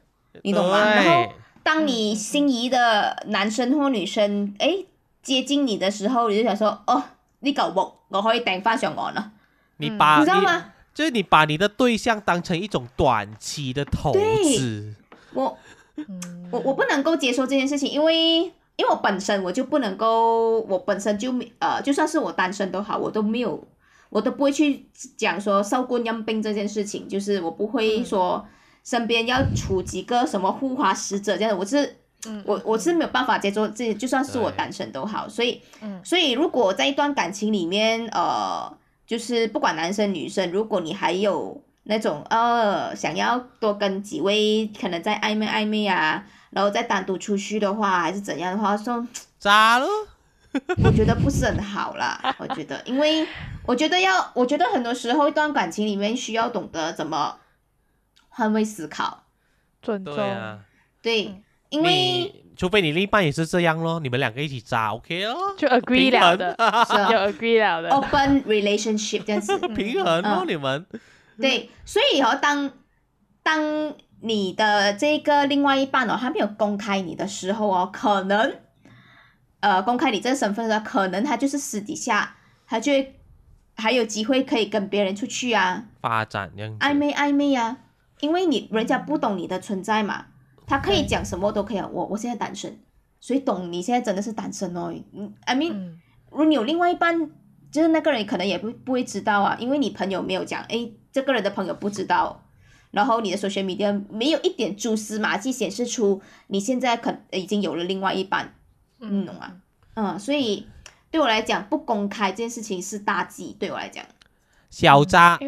[0.43, 0.79] 你懂嗎？
[0.95, 1.31] 然後对
[1.63, 4.87] 當你心仪的男生或女生，誒
[5.23, 7.03] 接近你的時候，你就想說，哦，
[7.41, 9.33] 呢嚿木我可以掟翻上岸啦，嗯
[9.77, 10.65] 你把你知道你嗎？
[10.95, 14.13] 就是你把你的对象当成一种短期的投
[14.43, 14.95] 资，
[15.35, 15.57] 我
[15.97, 23.63] 嗯我我不能夠接受這件事情，因為因为我本身我就不能够，我本身就沒呃，就算是我单身都好，我都没有，
[24.09, 24.87] 我都不会去
[25.19, 28.47] 講說少棍陰兵這件事情，就是我不会说
[28.85, 38.73] 身边要出几个什么护花使者這樣，我是嗯我我是没有办法接受自己，就算是我對單身都好，所以嗯所以如果在一段感情里面，呃，
[39.07, 49.07] 就是不管男生女生，如果你还有那种呃想要多跟几位可能在暧昧暧昧啊，然后再单独出去的话，还是怎样的话，说
[49.39, 49.87] 渣了。
[50.83, 52.35] 我觉得不是很好啦。
[52.39, 53.27] 我觉得，因为
[53.67, 57.37] 我觉得要，我觉得很多时候一段感情里面需要懂得怎么
[58.29, 59.25] 换位思考，
[59.83, 60.17] 尊重
[61.03, 66.57] 对因为除非你另一半也是这样咯，你们两个一起渣，OK 哦， 就 agree 了的，
[66.89, 69.57] 是啊有 agree 了的，open relationship 这样子。
[69.69, 70.85] 平衡哦，嗯你们
[71.39, 72.73] 对，所以哦，当
[73.43, 78.57] 当你的这个另外一半哦，他没有公开你的时候哦，可能
[79.61, 83.21] 呃公开你这个身份的，可能他就是私底下他就会
[83.77, 87.79] 还有机会可以跟别人出去啊，发展这样暧昧暧昧啊，
[88.21, 90.27] 因为你人家不懂你的存在嘛，
[90.67, 91.89] 他可以讲什么都可以啊。
[91.93, 92.79] 我我现在单身，
[93.21, 94.93] 谁懂你现在真的是单身哦？
[95.13, 96.01] 嗯，I mean，、嗯。
[96.31, 97.31] 如果你有另外一半，
[97.71, 102.43] 就是那个人可能也不不会知道啊，因为你朋友没有讲，诶，这个人的朋友不知道，
[102.91, 108.55] 然后你的 social media 没有一点蛛丝马迹显示出你现在可已经有了另外一半，
[109.01, 109.53] 嗯懂吗？
[109.95, 110.67] 嗯，所以
[111.11, 114.05] 对我来讲，不公开这件事情是大忌，对我来讲，
[114.71, 115.39] 小渣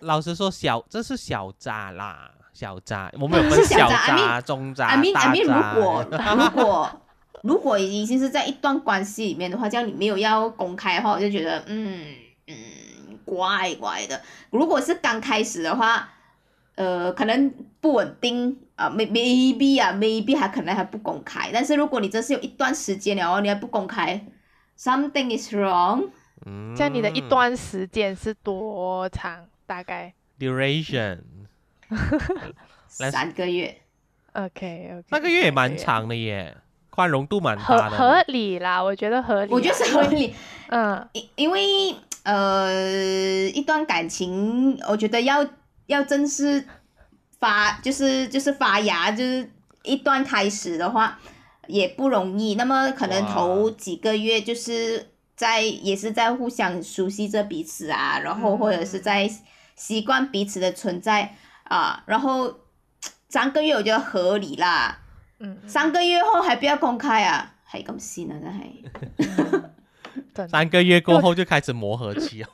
[0.00, 5.74] 老实说小这是小渣啦，小渣，我们有分 是小小渣，I 渣、中渣、I mean 大 I mean，渣。
[5.74, 7.00] 如果如果
[7.42, 12.04] 如果已经是在一段关系里面的话，这样你没有要公开的话，我就觉得嗯
[12.48, 12.54] 嗯
[13.24, 14.20] 怪怪的。
[14.50, 16.08] 如果是刚开始的话，
[16.74, 21.50] 呃，可能不稳定啊、maybe 啊，maybe 还可能还不公开。
[21.52, 24.20] 但是如果你真是有一段时间了哦，你还不公开
[24.78, 26.08] ，something is wrong。
[26.46, 29.46] 嗯这样你的一段时间是多长？
[29.66, 31.20] 大概 duration
[32.98, 33.76] 来三个月
[34.32, 36.56] ，OK OK，三个月也蛮长的耶，
[36.90, 37.96] 宽容度蛮合大的。
[37.96, 39.54] 合理啦，我觉得合理啊。
[39.54, 40.34] 我觉得是合理。
[40.68, 42.72] 嗯因因为呃，
[43.50, 45.44] 一段感情，我觉得要
[45.86, 46.66] 要正式
[47.38, 49.50] 发，就是就是发芽，就是
[49.82, 51.18] 一段开始的话
[51.66, 52.54] 也不容易。
[52.54, 59.30] 那么可能头几个月就是在也是在互相熟悉着彼此啊，然后嗯或者是在
[59.74, 61.34] 习惯彼此的存在
[61.64, 62.60] 啊，然后
[63.28, 64.98] 三个月我觉得合理啦。
[65.40, 69.62] 嗯，嗯三个月后还不要公开啊，係咁先啊，真係。
[70.34, 72.48] 真的三个月过后就开始磨合期哦。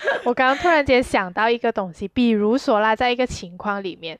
[0.24, 4.18] 我刚刚突然间想到一个东西，比如说啦，在一个情况里面，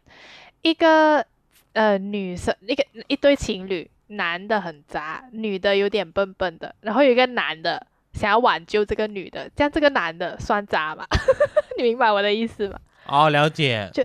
[0.63, 1.25] 一个
[1.73, 11.05] 呃女生，一个一对情侣，男的很渣，女的有点笨笨的，然后有一个男的想要挽救这个女的，这样这个男的算渣吗？
[11.77, 12.79] 你明白我的意思吗？
[13.07, 13.91] 哦，了解。
[13.93, 14.05] 就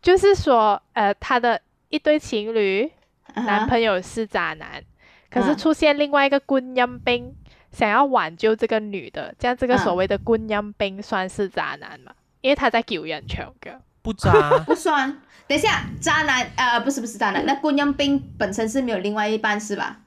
[0.00, 2.90] 就是说，呃，他的一对情侣，
[3.34, 4.82] 男朋友是渣男，
[5.30, 7.34] 可是嗯出现另外一个观音兵，
[7.72, 12.12] 想要挽救这个女的，这样这个嗯所谓的观音兵算是渣男吗？
[12.40, 13.80] 因为他在救人唱歌。
[14.00, 14.32] 不渣，
[14.64, 15.20] 不算。
[15.46, 19.98] 等一下，渣男呃不是不是渣男，那观音兵本身是没有另外一半是吧？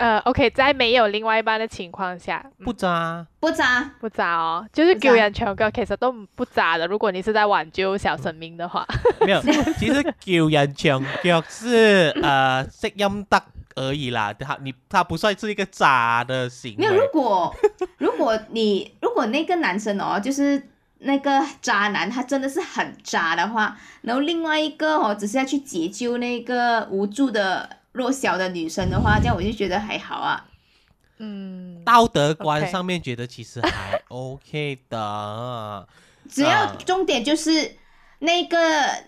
[0.00, 3.26] 呃，OK，在没有另外一半的情况下，嗯不渣。
[3.38, 6.86] 不渣，不渣哦，就是救人穷嘅，其實都唔不渣的。
[6.86, 8.86] 如果你是在挽救小生命的話，
[9.20, 9.42] 没有，
[9.78, 13.42] 其实救人墙脚是呃识音得
[13.76, 16.94] 而已啦，他你他不算是一个渣的行没有。
[16.94, 17.06] 如为。
[17.08, 17.54] 果
[17.98, 20.62] 如果你如果那个男生哦，就是
[21.00, 30.46] 那个渣男，他真的是很渣的话，然后另外一个哦，只是要去解救那个无助的弱小的女生的话，这样我就觉得还好啊。
[31.18, 35.88] 嗯，道德观上面觉得其实还 OK 的，
[36.28, 37.76] 只要啊重点就是
[38.20, 38.56] 那个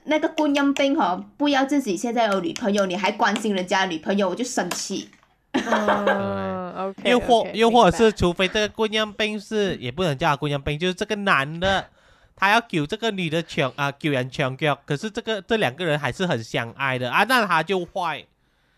[0.04, 5.10] 那个观音兵哦，不要自己现在有女朋友，你还关心人家女朋友，我就生气。
[5.52, 11.86] 嗯，OK，又或又或者是，除非这个姑娘兵是，也不能叫他观音兵，就是这个男的，
[12.34, 18.24] 他要救这个女的抢啊，救人抢脚，可是这个这两个人还是很相爱的啊，那他就坏，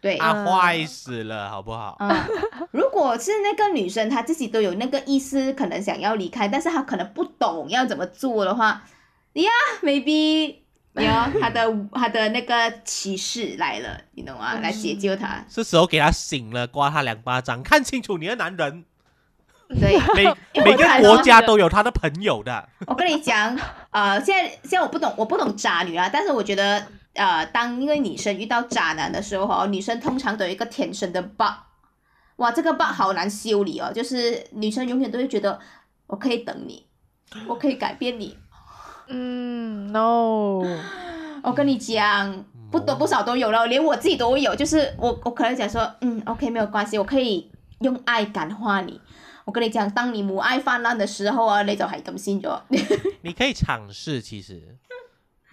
[0.04, 1.96] 对，他嗯坏死了，好不好？
[1.98, 2.14] 嗯，
[2.72, 8.84] 如果是那个女生，她自己都有那个意思，可能想要离开，但是她可能不懂要怎么做的话，
[9.32, 9.50] 呀
[9.82, 10.56] ，maybe，
[10.96, 14.52] 呀， 她的她的那个骑士来了，你懂吗？
[14.60, 15.42] 来解救她。
[15.48, 18.84] 是时候给她醒了，刮她两巴掌，看清楚你的男人，
[19.80, 20.26] 对， 每
[20.62, 23.58] 每个国家都有他的朋友的，我跟你讲，
[23.90, 31.52] 呃，现在现在我不懂，我不懂渣女啊，但是我觉得，呃，当一个女生遇到渣男的时候，哦，女生通常都有一个天生的 bug，
[32.36, 35.58] 哇，这个 bug 好难修理哦，就是女生永远都会觉得，
[36.06, 36.86] 我可以等你，
[37.46, 38.36] 我可以改变你，
[39.08, 40.62] 嗯，no，
[41.42, 44.54] 我跟你讲，不多不少都有了，连我自己都会有。
[44.56, 47.50] 就是我我可能讲说，嗯，OK，没有关系，我可以
[47.80, 49.00] 用爱感化你。
[49.44, 52.58] 我跟你讲，当你母爱泛滥的时候啊，你就係咁先咗。
[53.20, 54.20] 你可以尝试。
[54.22, 54.76] 其实，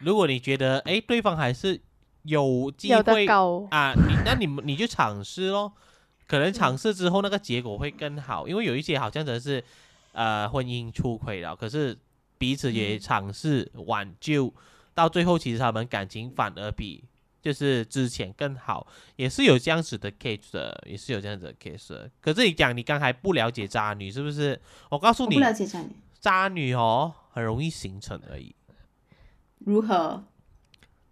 [0.03, 1.79] 如果你觉得哎对方还是
[2.23, 5.73] 有机有的会搞，啊，你那你们你就尝试咯，
[6.27, 9.63] 可能尝试之后那个结果会更好，因为有一些好像真的是
[10.11, 11.97] 呃婚姻出轨了，可是
[12.37, 14.53] 彼此也嗯尝试挽救，
[14.93, 17.03] 到最后其实他们感情反而比
[17.41, 18.85] 就是之前更好，
[19.15, 22.09] 也是有这样子的 case 的，也是有这样子的 case 的。
[22.19, 24.59] 可是你讲你刚才不了解渣女是不是？
[24.89, 25.89] 我告诉你不，了解渣女
[26.19, 28.55] 渣女哦很容易形成而已。
[29.65, 30.23] 如何？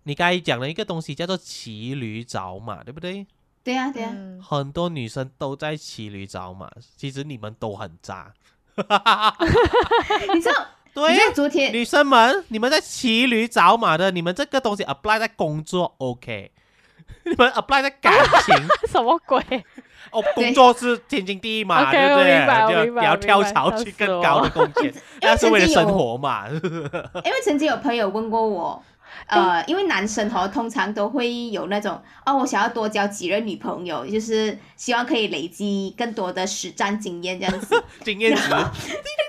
[0.04, 3.28] 你刚才讲了一个东西叫做骑驴找马，对不对？
[3.64, 4.12] 對啊，對啊。
[4.16, 8.34] 嗯，很多女生都在骑驴找马，其实你们都很渣。
[10.34, 10.68] 你知道？
[10.92, 16.52] 对你知道昨天女生们，你们在骑驴找马的，你们这个东西 apply 在工作 OK，
[17.30, 18.14] 你们 apply 在感
[18.46, 18.56] 情
[18.92, 19.42] 什么鬼？
[20.12, 22.88] 哦，工作是天经地义嘛对不对？
[22.88, 26.48] 就要跳槽去更高的工钱， 那是为了生活嘛。
[26.50, 28.84] 因为曾经有朋友问过我，
[29.28, 37.84] 呃，因为男生哦通常都会有那种哦，我想要多交几任女朋友，就是希望可以累积更多的实战经验这样子。
[38.04, 38.50] 经验值，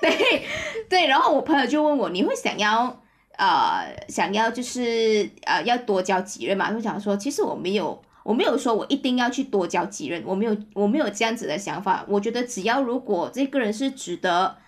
[0.00, 0.46] 对
[0.88, 3.02] 对，然后我朋友就问我，你会想要
[3.40, 6.70] 呃想要就是呃要多交几任嘛？
[6.70, 8.00] 就想说，其实我没有。
[8.22, 12.04] 我没有说我一定要去多交几任，我没有我没有这样子的想法。
[12.06, 14.58] 我觉得只要如果这个人是值得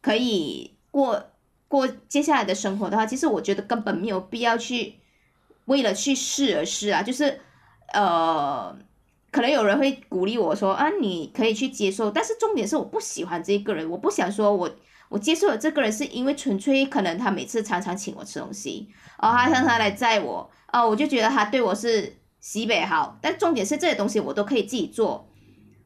[0.00, 1.22] 可以过
[1.68, 4.94] 过接下来的生活的话，其实我觉得根本没有必要去
[5.66, 7.02] 为了去试而试啊。
[7.02, 7.40] 就是
[7.92, 8.74] 呃，
[9.30, 14.70] 可能有人会鼓励我说啊，你可以去接受，但是重点是我不喜欢这个人，我不想说我
[15.08, 18.88] 我接受了这个人是因为纯粹可能他每次常常请我吃东西，
[19.18, 25.28] 哦，他常常来载我，哦，我就觉得他对我是西北好，但重点是这些东西我都可以自己做。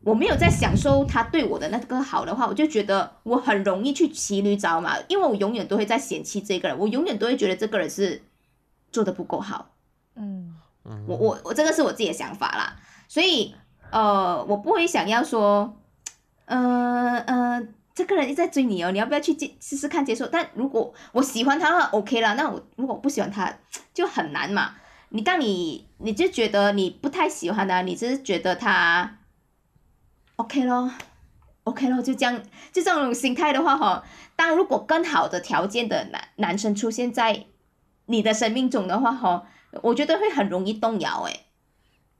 [0.04, 8.22] 我没有在享受他对我的那个好的话，我就觉得我很容易去骑驴找马，因为我永远都会在嫌弃这个人，我永远都会觉得这个人是
[8.92, 9.74] 做的不够好。
[10.14, 10.54] 嗯
[10.84, 12.76] 嗯我我我这个是我自己的想法啦，
[13.08, 13.54] 所以
[13.90, 15.76] 呃，我不会想要说，
[16.46, 20.24] 呃呃，这个人一直在追你哦，你要不要去接试试看接受？
[20.28, 23.52] 但如果我喜欢他的话，OK 啦，那我如果不喜欢他，
[23.92, 24.76] 就很难嘛。
[25.08, 29.18] 你当你你就觉得你不太喜欢他，你只是觉得他
[30.36, 30.92] OK 咯
[31.64, 32.40] ，OK 咯，就这样，
[32.72, 34.04] 就这种心态的话哈，
[34.36, 37.46] 当如果更好的条件的男男生出现在
[38.06, 39.48] 你的生命中的话哈，
[39.82, 41.46] 我觉得会很容易动摇诶。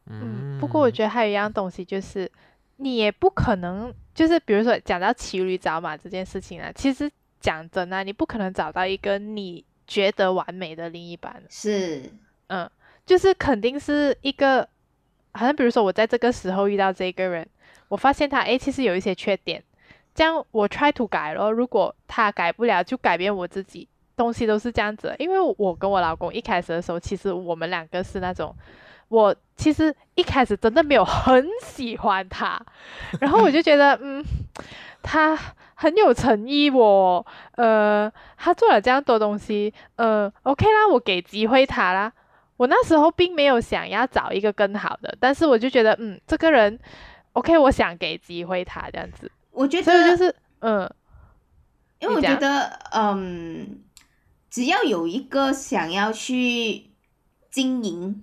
[0.07, 2.33] 嗯，不过我觉得还有一样东西就是，
[2.79, 7.09] 你也不可能就是比如说讲到骑驴找马这件事情啊，其实
[7.39, 12.03] 讲真啊，你不可能找到一个你觉得完美的另一半，是，
[12.49, 12.69] 嗯，
[13.07, 14.69] 就是肯定是一个
[15.35, 17.49] 好像比如说我在这个时候遇到这个人，
[17.87, 19.63] 我发现他诶其实有一些缺点，
[20.17, 21.53] 这样我 try to 改咯。
[21.53, 23.87] 如果他改不了，就改变我自己。
[24.17, 28.53] 东西都是这样子，因为我跟我老公一开始的时候，其实我们两个是那种，
[29.09, 32.61] 我其实一开始真的没有很喜欢他，
[33.21, 34.25] 然后我就觉得，嗯，
[35.03, 35.39] 他
[35.75, 37.25] 很有诚意哦，
[37.57, 42.13] 呃，他做了这样多东西，呃，OK 啦，我给机会他啦。
[42.57, 46.79] 我那时候并没有想要找一个更好的，但是我就觉得，嗯，这个人
[47.33, 49.31] OK，我想给机会他这样子。
[49.53, 50.91] 我觉所以就是，嗯，
[52.01, 53.81] 因为我觉得，嗯，
[54.51, 56.91] 只要有一个想要去
[57.49, 58.23] 经营、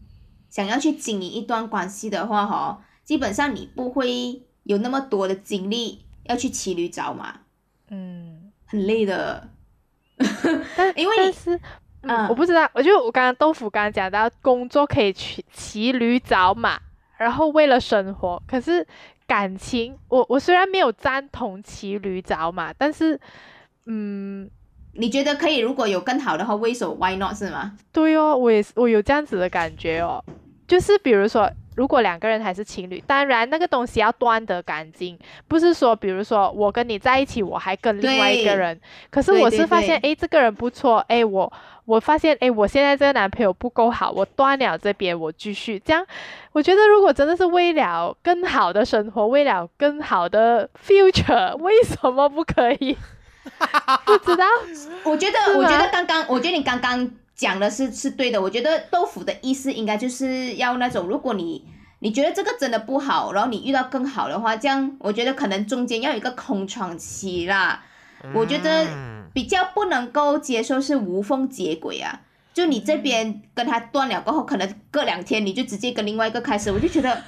[0.55, 7.41] 想要去经营一段关系的话，哈，基本上你不会有那么多的精力要去骑驴找马，
[7.89, 9.49] 嗯，很累的。
[10.77, 11.57] 但 因为但是，
[12.03, 16.79] 嗯，嗯我不知道，我就我刚刚豆腐刚刚讲到工作可以骑骑驴找马，
[17.17, 18.87] 然后为了生活，可是
[19.27, 23.19] 感情，我我虽然没有赞同骑驴找马，但是，
[23.87, 24.49] 嗯，
[24.93, 25.57] 你觉得可以？
[25.57, 27.77] 如果有更好的话，为什么 why not 是吗？
[27.91, 30.23] 对哦，我也是，我有这样子的感觉哦，
[30.67, 41.51] 就是比如说，如果两个人还是情侣，当然那个东西要断得干净，不是说，比如说我跟你在一起，我还跟另外一个人，可是我是发现，对诶，这个人不错，诶，我
[41.85, 46.05] 我发现，诶，我现在这个男朋友不够好，我断了这边，我继续这样，
[46.53, 52.97] 我觉得如果真的是为了更好的生活，为了更好的 future，为什么不可以？
[54.05, 54.45] 不知道，
[55.03, 58.41] 我觉得，我觉得刚刚，我觉得你刚刚讲的是是对的。
[58.41, 61.67] 我觉得豆腐的意思应该就是要那种，如果你
[61.99, 67.83] 你觉得这个真的不好，然后你遇到更好的话，这样我觉得可能中间要有一个空窗期啦。
[68.33, 72.21] 我觉得嗯比较不能够接受是无缝接轨啊。
[72.53, 77.21] 就你这边跟他断了过后，可能隔两天你就直接跟另外一个开始，我就觉得，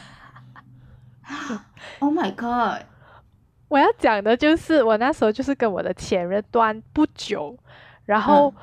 [1.99, 2.86] Oh my god，
[3.68, 7.58] 我要讲的就是，我那时候就是跟我的前任断不久，
[8.05, 8.55] 然后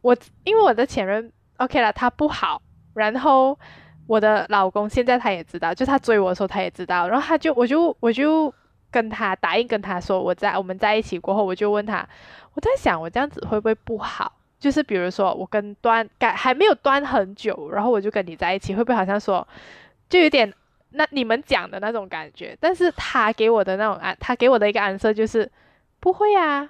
[0.00, 2.60] 我因为我的前任 OK 了，他不好，
[2.94, 3.58] 然后
[4.06, 8.52] 我的老公现在他也知道，就他追我的时候他也知道，然后他就我就我就
[8.90, 12.08] 跟他答应跟他说我在我们在一起过后，我就问他，
[12.54, 14.32] 我在想我这样子会不会不好？
[14.58, 19.46] 就是比如说我跟端感还没有端很久，然后我就跟你在一起，会不会好像说
[20.08, 20.52] 就有点
[20.90, 22.56] 那你们讲的那种感觉？
[22.58, 25.48] 但是他给我的那种安，他给我的一个安 r 就是
[26.00, 26.68] 不会啊。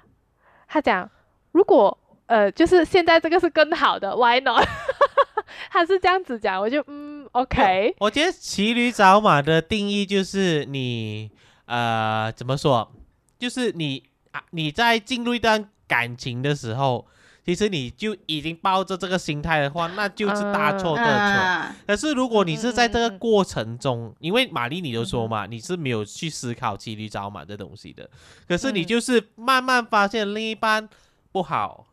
[0.67, 1.09] 他讲
[1.51, 1.97] 如果
[2.29, 4.65] 呃就是现在这个是更好的，Why not？
[5.71, 11.31] 他是这样子讲，我就嗯 OK，我觉得骑驴找马的定义就是你
[11.65, 12.91] 呃怎么说，
[13.39, 17.07] 就是你啊你在进入一段感情的时候，
[17.43, 21.11] 其实你就已经抱着这个心态的话，那就是大错特错。
[21.11, 28.07] 啊，可是如果你是在这个过程中，因为玛丽你都说嘛，你是没有去思考骑驴找马这东西的，
[28.47, 28.85] 可是你嗯。
[28.85, 30.87] 就是慢慢发现另一半
[31.31, 31.87] 不好，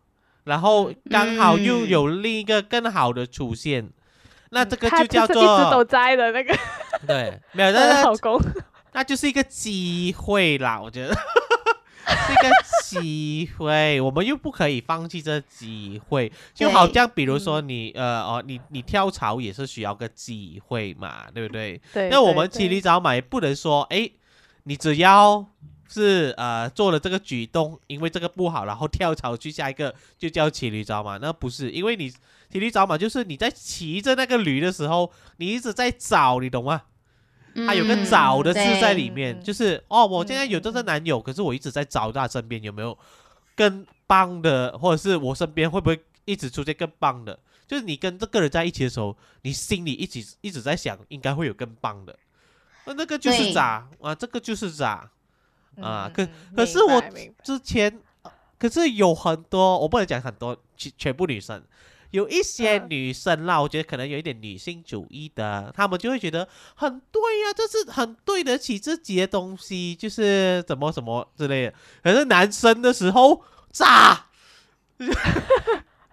[0.47, 1.89] 然后刚好又嗯。
[1.89, 3.89] 有另一个更好的出现，
[4.51, 6.57] 那这个就叫做一直都做在的那个
[7.07, 8.41] 对，没有，那老公，
[8.93, 11.15] 那就是一个机会啦，我觉得。
[12.07, 12.49] 是一个
[12.85, 21.81] 机会，我们又不可以放弃这机会，就好像比如说你、呃哦，你你跳槽也是需要个机会嘛，对不对？
[21.93, 24.09] 对，那我们骑驴找马也不能说，哎，
[24.63, 25.45] 你只要
[25.89, 32.11] 是呃做了这个举动，因为这个不好，然后跳槽去下一个就叫骑驴找马，那不是，因为你
[32.51, 36.83] 骑驴找马就是你在骑着那个驴的时候，你一直在找，你懂吗？
[37.67, 39.43] 它有个嗯找的字在里面，嗯。
[39.43, 40.63] 就是哦，我现在有嗯。
[40.63, 42.97] 这个男友，可是我一直在找他身边有没有
[43.55, 47.39] 更棒的，或者是我身边会不会一直出现更棒的？
[47.67, 52.17] 就是你跟这个人在一起的时候，你心里一直一直在想，应该会有更棒的，
[52.85, 55.11] 那那个就是对渣啊，这个就是渣。
[55.81, 57.03] 啊可可是我
[57.43, 61.63] 之前，呃可是有很多，我不能讲很多，全全部女生，
[62.11, 71.75] 有一些嗯女生啦，我觉得可能有一点女性主义的，她们就会觉得很对呀、这是很对得起自己的东西，就是怎么什么之类的。
[72.03, 74.27] 可是男生的时候，炸，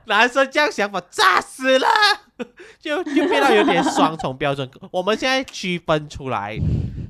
[0.05, 1.87] 男生这样想法，炸死了，
[2.77, 4.69] 就就变得有点双重标准。
[4.91, 6.59] 我们现在区分出来。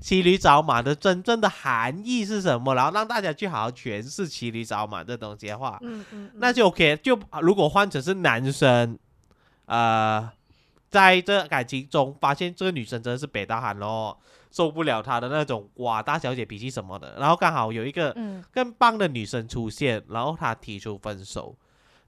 [0.03, 2.75] 骑驴找马的真正的含义是什么？
[2.75, 6.99] 然后让大家去好好诠释骑驴找马这东西的话，嗯嗯，那就 OK。
[7.01, 8.99] 就如果换成是男生，
[9.65, 10.29] 呃，
[10.89, 14.19] 在这感情中发现这个女生真的是北大喊咯，
[14.51, 21.55] 受不了她的那种哇大小姐脾气什么的，然后刚好有一个嗯更棒的女生出现，然后她提出分手，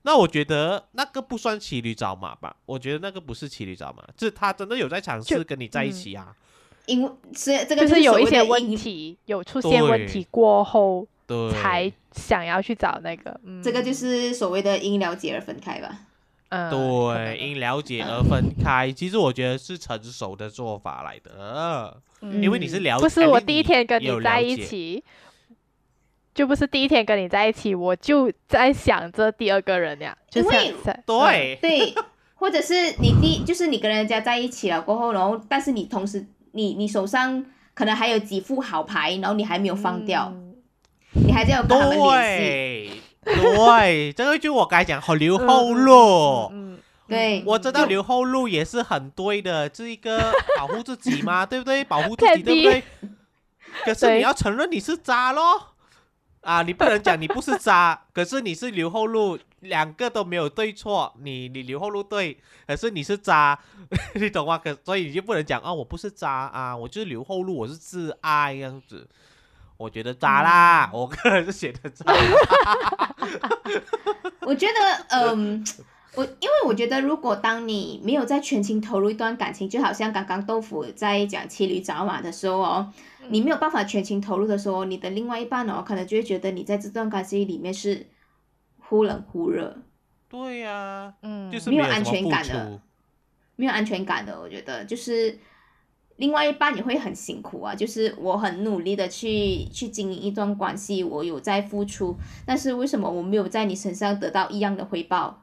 [0.01, 2.57] 那我觉得那个不算骑驴找马吧？
[2.65, 6.35] 我觉得那个不是骑驴找马，是他真的有在尝试跟你在一起啊。
[6.87, 15.99] 因为所以这个就是有一些问，题，有出现问题过后对，才想要去找那个，嗯，这个就是所谓的因了解而分开吧。
[16.49, 18.91] 嗯，对，因了解而分开。
[18.91, 25.03] 其实我觉得是成熟的做法来的，嗯因为你是了解，不是我第一天跟你在，一起，
[26.35, 31.95] 就不是第一天跟你在一起，我就在想着第二个人呀，就因为想在对，对，
[32.35, 36.25] 或者是你第就是你跟人家在一起了过后，然后但是你同时
[36.55, 40.55] 你你手上可能还有几副好牌，然后你还没有放掉，嗯
[41.25, 42.03] 你还在有跟他们联
[42.39, 43.01] 系。
[43.23, 46.49] 对对，这个就我该讲，好留后路。
[46.51, 51.83] 嗯，嗯对我知道留后路也是很对的，这一个保护自己嘛， 对不对？
[51.83, 52.83] 保护自己对不对？
[53.83, 55.74] 可是你要承认你是渣咯，
[56.45, 62.37] 啊，你不能讲你不是渣， 可是你是留后路，两个都没有对错，你你留后路对，
[62.67, 63.57] 可是你是渣，
[64.13, 64.57] 你懂吗？
[64.63, 69.07] 可所以你就不能讲啊，我不是渣啊，我就是留后路，我是自爱这样子。
[69.77, 72.05] 我觉得渣啦，我个人是觉得渣。
[74.41, 75.65] 我觉得，嗯，
[76.15, 82.93] 我因为我觉得，如果当你没有在全情投入一段感情，就好像刚刚豆腐在讲骑驴找马的时候哦，
[83.29, 88.07] 你没有办法全情投入的时候，你的另外一半哦，可能就会觉得你在这段关系里面是
[88.79, 89.77] 忽冷忽热，
[90.29, 92.81] 对呀、嗯，就是没有安全感的
[93.55, 94.39] 没有安全感的。
[94.39, 95.37] 我觉得就是
[96.17, 105.41] 另外一半也会很辛苦啊，就是我很努力的去去经营一段关系，我有在付出，但是为什么我没有在你身上得到一样的回报？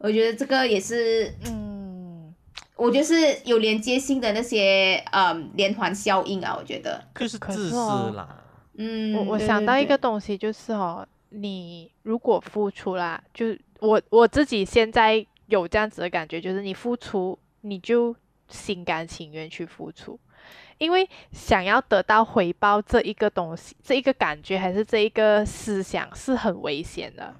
[0.00, 2.34] 我觉得这个也是嗯，
[2.74, 8.42] 我觉得是有连接性的那些嗯连环效应啊，我觉得，就是可自私啦。
[8.74, 18.16] 嗯，我我想到一个对东西，就是哦，你如果付出啦，就我我自己现在有这样子的感觉，就是你付出，你就
[18.48, 20.18] 心甘情愿去付出，
[20.78, 27.34] 因为想要得到回报这一个东西，这一个感觉还是这一个思想是很危险的。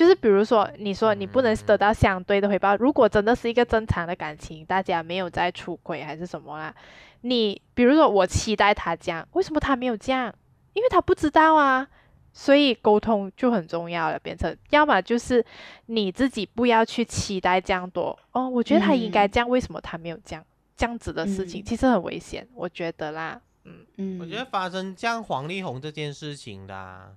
[0.00, 6.74] 就是比如说，你说你不能得到相对的回报，如果真的是一个正常的感情，大家没有在出轨还是什么啦，
[7.20, 10.34] 你比如说我期待他这样，为什么他没有这样？
[10.72, 11.86] 因为他不知道啊，
[12.32, 14.18] 所以沟通就很重要了。
[14.18, 15.44] 变成要么就是
[15.84, 20.42] 你自己不要去期待这样多哦，我觉得他应该嗯这样，为什么他没有这样？
[20.78, 23.38] 这样子的事情、嗯其实很危险，我觉得啦。
[23.64, 27.10] 嗯嗯，我觉得发生像黄丽红这件事情的啊、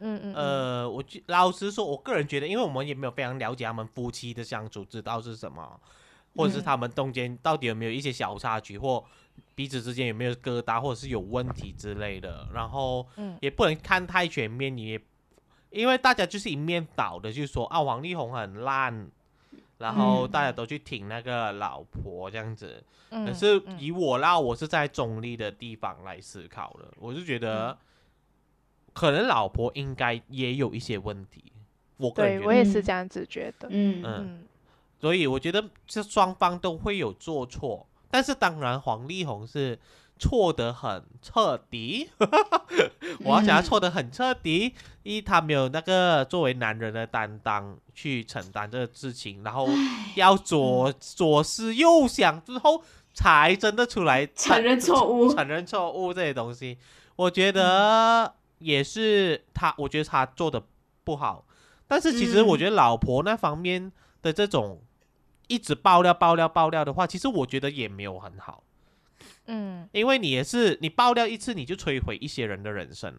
[0.00, 0.34] 嗯嗯，嗯。
[0.34, 5.80] 呃，我觉老实说，我个人觉得，因为我们也没有非常了解他们夫妻的相处之道是什么，
[6.36, 9.04] 或者是嗯他们中间到底有没有一些小插曲，或
[9.54, 12.48] 彼此之间有没有疙瘩，或者是有问题之类的。
[12.52, 13.38] 然后嗯。
[13.40, 15.00] 也不能看太全面，你也
[15.70, 19.10] 因为大家就是一面倒的，就是说啊，王力宏很烂，
[19.78, 22.82] 然后嗯大家都去挺那个老婆这样子。
[23.10, 23.78] 嗯可是嗯。
[23.78, 27.78] 以我啦，我是在中立的地方来思考的，我就觉得嗯
[28.94, 31.52] 可能老婆应该也有一些问题，
[31.98, 33.68] 我个人对我也是这样子觉得。
[33.70, 34.00] 嗯。
[34.02, 34.14] 嗯。
[34.20, 34.44] 嗯。
[35.00, 39.78] 所以我觉得这双方都会有做错，但是当然黄丽红是
[40.18, 42.08] 错得很彻底，
[43.20, 44.72] 我要想他嗯错得很彻底，
[45.02, 49.68] 一他没有那个作为男人的担当去承担这个事情，然后
[50.14, 52.82] 要左左思右想之后
[53.12, 56.78] 才真的出来承认错误，承认错误这些东西，
[57.16, 58.32] 我觉得
[58.64, 60.64] 也是他，我觉得他做的
[61.04, 61.46] 不好。
[61.86, 63.92] 但是其实嗯我觉得老婆那方面
[64.22, 64.82] 的这种
[65.48, 68.64] 一直爆料、爆料、爆料的话，其实我觉得也没有很好，
[69.46, 73.14] 嗯因为你也是你爆料一次，你就摧毁一些人的人生。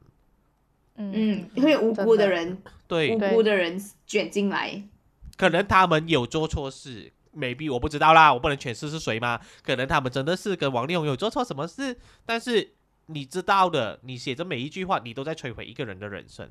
[0.98, 3.78] 嗯，会有无辜的真人，对无，辜的人
[4.08, 4.82] 卷进来，
[5.38, 9.40] 可能他们有做错事，maybe 我不知道啦，我不能诠释是谁嘛。
[9.62, 12.75] 可能他们真的是跟王力宏有做错什么事，但是
[13.08, 16.50] 你知道的，你写着每一句话，你都在摧毁一个人的人生。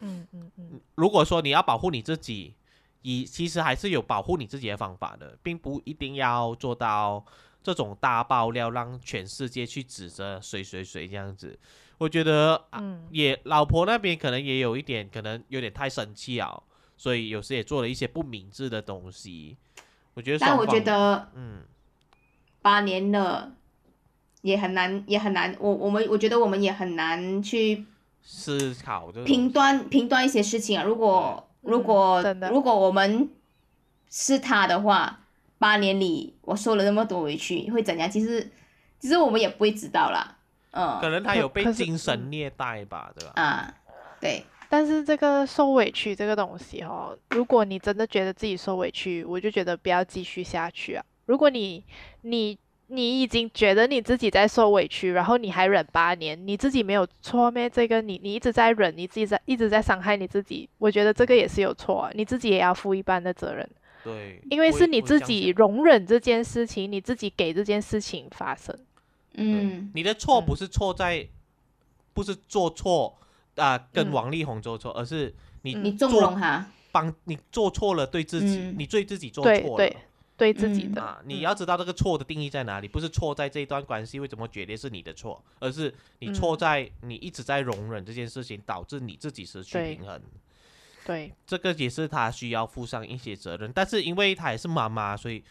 [0.00, 2.54] 嗯嗯嗯如果说你要保护你自己，
[3.02, 7.24] 以其实还是有保护你自己的方法的，并不一定要做到
[7.62, 11.58] 这种大爆料，让全世界去指责谁谁谁这样子。
[11.96, 16.60] 我觉得啊嗯也老婆那边可能也有一点，可能有点太生气啊，
[16.96, 19.56] 所以有时也做了一些不明智的东西。
[20.14, 21.62] 我觉得，但我觉得嗯，
[22.60, 23.54] 八年了。
[24.44, 25.56] 也很难，也很难。
[25.58, 27.82] 我我们我觉得我们也很难去
[28.22, 30.84] 思考这个评断评断一些事情啊。
[30.84, 33.30] 如果嗯如果真的如果我们
[34.10, 35.20] 是他的话，
[35.56, 38.10] 八年里我受了那么多委屈，会怎样？
[38.10, 38.52] 其实
[39.00, 40.36] 其实我们也不会知道啦。
[40.72, 43.32] 嗯可能他有被精神虐待吧，对吧？
[43.36, 43.74] 啊，
[44.20, 51.04] 对，但是这个受委屈这个东西哦，如果你真的觉得自己受委屈，我就觉得不要继续下去啊。
[51.24, 51.82] 如果你
[52.20, 52.58] 你
[52.94, 57.68] 你已经觉得你自己在受委屈，然后你还忍八年，你自己没有错咩？
[57.68, 63.68] 这个你你一直在忍，你自己在一直在伤害你自己，我觉得这个也是有错啊，你自己也要负一半的责任，
[64.02, 68.76] 对，因为是你自己容忍这件事情，你自己给这件事情发生。
[69.34, 71.26] 嗯，你的错嗯不是错在，
[72.12, 73.16] 不是做错
[73.56, 79.76] 啊、跟嗯王力宏做错，而是你嗯你纵容他，帮你做错了，对自己，嗯你对自己做错了。
[79.76, 79.96] 对对
[80.36, 90.20] 自己嗯的，啊，你嗯要知道这个错的定义在哪里，不是错在这一段关系为什么决定是你的错，而是你错嗯在你一直在容忍这件事情，导致你自己失去平衡。
[91.06, 95.44] 对，这个也是他需要负上一些责任，但是因为他也是妈妈，所以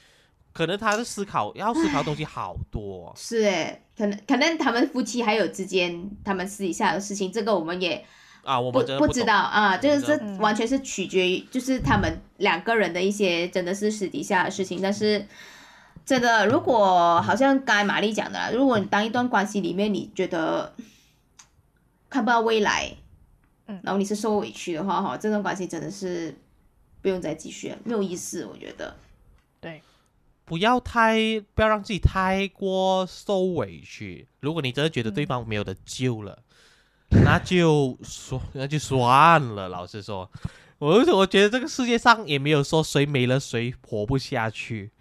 [0.51, 3.13] 可能他的思考要思考的东西好多哦。
[3.15, 8.03] 是诶，可能可能他们夫妻还有之间他们私底下的事情，这个我们也
[8.43, 15.25] 啊，我不们真的知道啊，就是这嗯完全是取决于就是他们两个人的一些真的是私底下的事情，但是
[16.05, 20.73] 真的如果好像刚才玛丽讲的啦，如果你当一段关系里面你觉得
[22.09, 22.93] 看不到未来，
[23.67, 26.35] 嗯然后你是受委屈的话哈，这段关系真的是
[27.01, 28.95] 不用再继续了，没有意思，我觉得。
[29.61, 29.81] 对
[30.43, 31.17] 不要太
[31.55, 34.27] 不要让自己太过受委屈。
[34.41, 36.39] 如果你真的觉得对嗯方没有得救了，
[37.23, 39.69] 那就说那就算了。
[39.69, 40.29] 老实说，
[40.79, 44.91] 我我觉得这个世界上也没有说谁没了谁活不下去。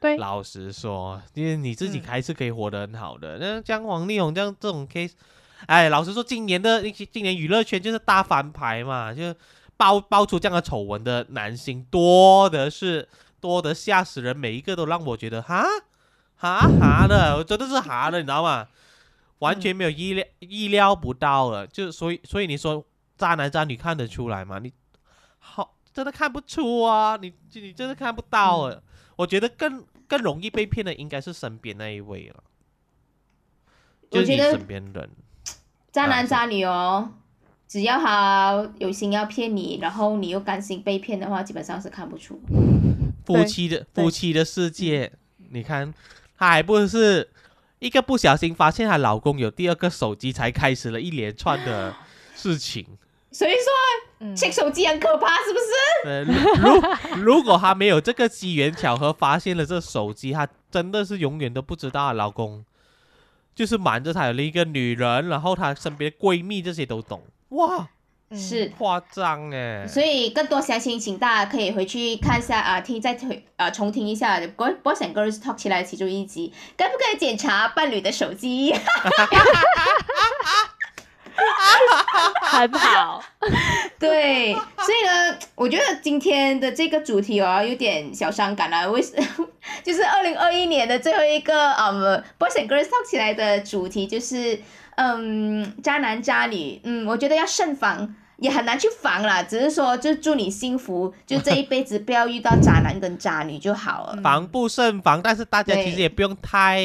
[0.00, 3.38] 对，老实说，因为你自己嗯还是可以活得很好的。
[3.38, 5.12] 那像王力宏这样这种 case，
[5.66, 9.34] 哎，老实说，今年的今年娱乐圈就是大翻牌嘛，就
[9.76, 13.08] 爆爆出这样的丑闻的男星多的是，
[13.40, 15.64] 多得吓死人，每一个都让我觉得哈
[16.36, 18.68] 哈哈的，我真的是哈的，你知道吗？
[19.40, 22.84] 完全没有意料意料不到了，就所以所以你说
[23.16, 24.58] 渣男渣女看得出来吗？
[24.58, 24.72] 你
[25.38, 28.80] 好真的看不出啊，你你真的看不到啊。
[29.16, 32.42] 我觉得更更容易被骗的应该是身边那一位了，
[34.10, 35.10] 就是你身边人。
[35.90, 37.14] 渣男渣女哦，
[37.66, 42.40] 只要他有心要骗你，然后你又甘心被骗的话，基本上是看不出。
[43.24, 45.12] 夫妻的夫妻的世界，
[45.50, 45.92] 你看，
[46.36, 47.28] 他还不是
[47.78, 51.94] 一个不小心发现她老公有第二个手机，才开始了一连串的
[52.34, 52.86] 事情。
[53.30, 56.08] 所以说嗯，手机很可怕，是不是？
[56.08, 56.24] 呃，
[57.14, 62.64] 如如果她没有这个机缘巧合发现了这手机，她真的是永远都不知道她老公
[63.54, 67.88] 就是瞒着她有另一个女人，然后她身边的闺蜜这些都懂，哇，嗯
[68.32, 68.66] 是。
[68.78, 69.86] 夸张哎！
[69.86, 78.74] 所以更多详情，请大家可以回去看一下啊，听再回啊重听一下《Boy Boys and Girls Talk》起来其中一集，该不该检查伴侣的手机？
[82.42, 83.22] 很好，
[84.00, 88.88] 对，所以呢，我觉得今天的这个主题哦，有点小伤感啊。
[88.88, 89.14] 为什
[89.84, 94.60] 就是二零二一年的最后一个嗯，Boys and Girls Talk 起来的主题就是
[94.98, 98.14] 嗯，渣男渣女，嗯，我觉得要慎防。
[98.38, 104.22] 也很难去防啦，只是说，就祝你幸福，就这一辈子不要遇到渣男跟渣女就好了。
[104.22, 106.80] 防不胜防，但是大家其实也不用太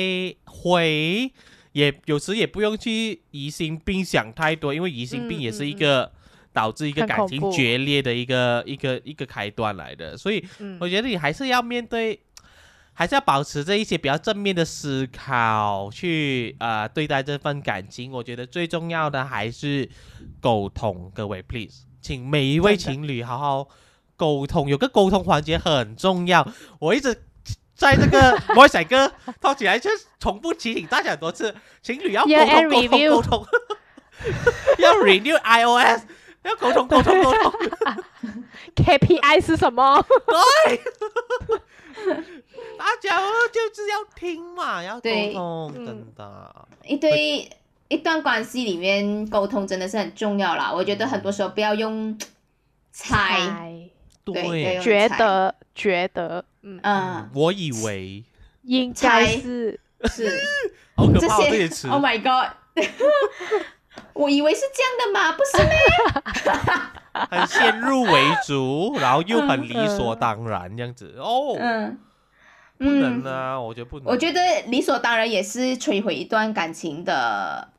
[0.45, 1.31] 灰，
[1.73, 6.11] 也有时也不用去疑心病想太多，因为疑心病嗯也是一嗯嗯个
[6.51, 12.19] 导致一个感情决裂的一个一个一个开端来的，所以嗯我觉得你还是要面对，
[12.93, 18.11] 还是要保持着一些比较正面的思考去呃对待这份感情。
[18.11, 19.89] 我觉得最重要的还是
[20.39, 23.67] 沟通，各位 please，请每一位情侣好好
[24.15, 26.47] 沟通，有个沟通环节很重要。
[26.79, 27.23] 我一直
[27.75, 29.89] 在这个摩仔哥套起来，就
[30.19, 33.47] 重复提醒大家很多次，情侣要沟通 end 沟通沟通，
[34.77, 36.03] 要 renew iOS，
[36.43, 37.51] 要沟通沟通沟通。
[38.75, 40.05] KPI 是什么？
[42.83, 46.67] 大家哦就是要听嘛，要沟对通，嗯真的。
[46.83, 47.49] 一对
[47.87, 50.69] 一段关系里面沟通真的是很重要啦。
[50.73, 52.17] 我觉得很多时候不要用
[52.91, 53.15] 猜，
[53.47, 53.89] 猜。
[54.25, 58.23] 对觉得觉得，嗯，嗯，我以为。
[58.63, 59.27] 应该猜。
[59.37, 59.79] 是。
[60.05, 60.29] 是
[60.97, 61.87] 好可这怕哦这些些词。
[61.91, 62.51] Oh my God！
[64.13, 65.77] 我以为是这样的嘛，不是咩？
[67.29, 71.15] 很先入为主，然后又很理所当然这样子。
[71.19, 71.97] 哦，嗯
[72.83, 74.07] 不能嗯，啊，我觉得不能。
[74.07, 77.69] 我觉得理所当然也是摧毁一段感情的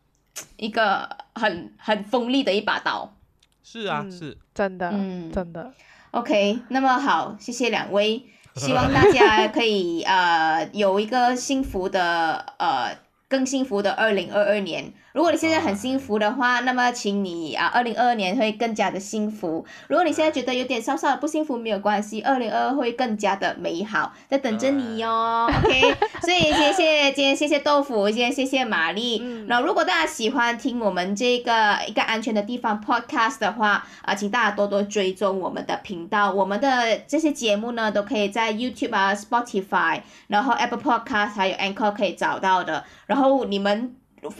[0.57, 3.14] 一个很很锋利的一把刀。
[3.62, 5.72] 是啊，嗯是真的，嗯真的
[6.11, 8.22] ，OK，那么好，谢谢两位，
[8.57, 12.96] 希望大家可以呃有一个幸福的呃
[13.28, 14.92] 更幸福的二零二二年。
[15.14, 19.64] 如果你现在很幸福的话，那么请你啊，二零二二年会更加的幸福。
[19.86, 25.46] 如果你现在觉得有点稍稍的不幸福，没有关系，二零二二会更加的美好，在等着你哟。
[25.46, 25.82] OK，
[26.20, 29.20] 所以谢谢今天谢谢豆腐，今天谢谢玛丽。
[29.22, 36.32] 嗯然后如果大家喜欢听我们这个一个安全的地方 Podcast 的话，啊，请大家多多追踪我们的频道。
[36.32, 42.84] 我们的这些节目呢，都可以在 YouTube 啊、Spotify，然后 Apple Podcast 还有 Anchor 可以找到的。
[43.06, 43.94] 然后你们。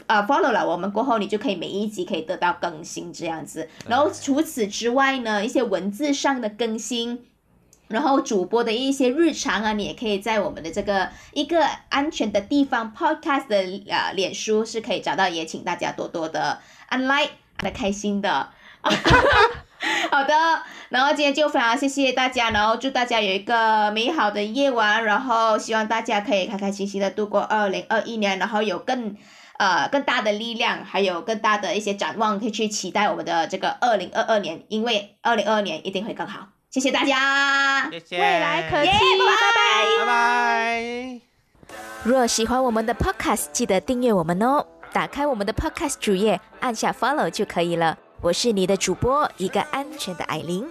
[0.07, 3.69] 呃，follow 了我们过后，你就可以每一集可以得到更新这样子。
[3.87, 7.25] 然后除此之外呢，一些文字上的更新，
[7.87, 13.57] 然后主播的一些日常啊，你也可以在我们的这个一个安全的地方 podcast 的
[13.89, 18.49] 呃脸书是可以找到，也请大家多多的按 like，按的开心的。
[20.09, 20.33] 好的，
[20.89, 29.15] 然后今天就非常谢谢大家，然后祝大家有一个美好的夜晚，然后希望大家可以开开心心的度过二零二一年，然后有更
[29.57, 36.47] 呃更大的力量，还有更大的一些展望，可以去期待我们的这个二零二二年，因为二零二二年一定会更好。
[36.69, 40.05] 谢谢大家，谢谢，未来可期，耶拜拜拜拜。
[40.05, 41.21] 拜拜。
[42.03, 44.65] 若喜欢我们的 Podcast，记得订阅我们哦。
[44.93, 47.97] 打开我们的 Podcast 主页，按下 Follow 就可以了。
[48.21, 50.65] 我是你的主播，一个安全的艾琳。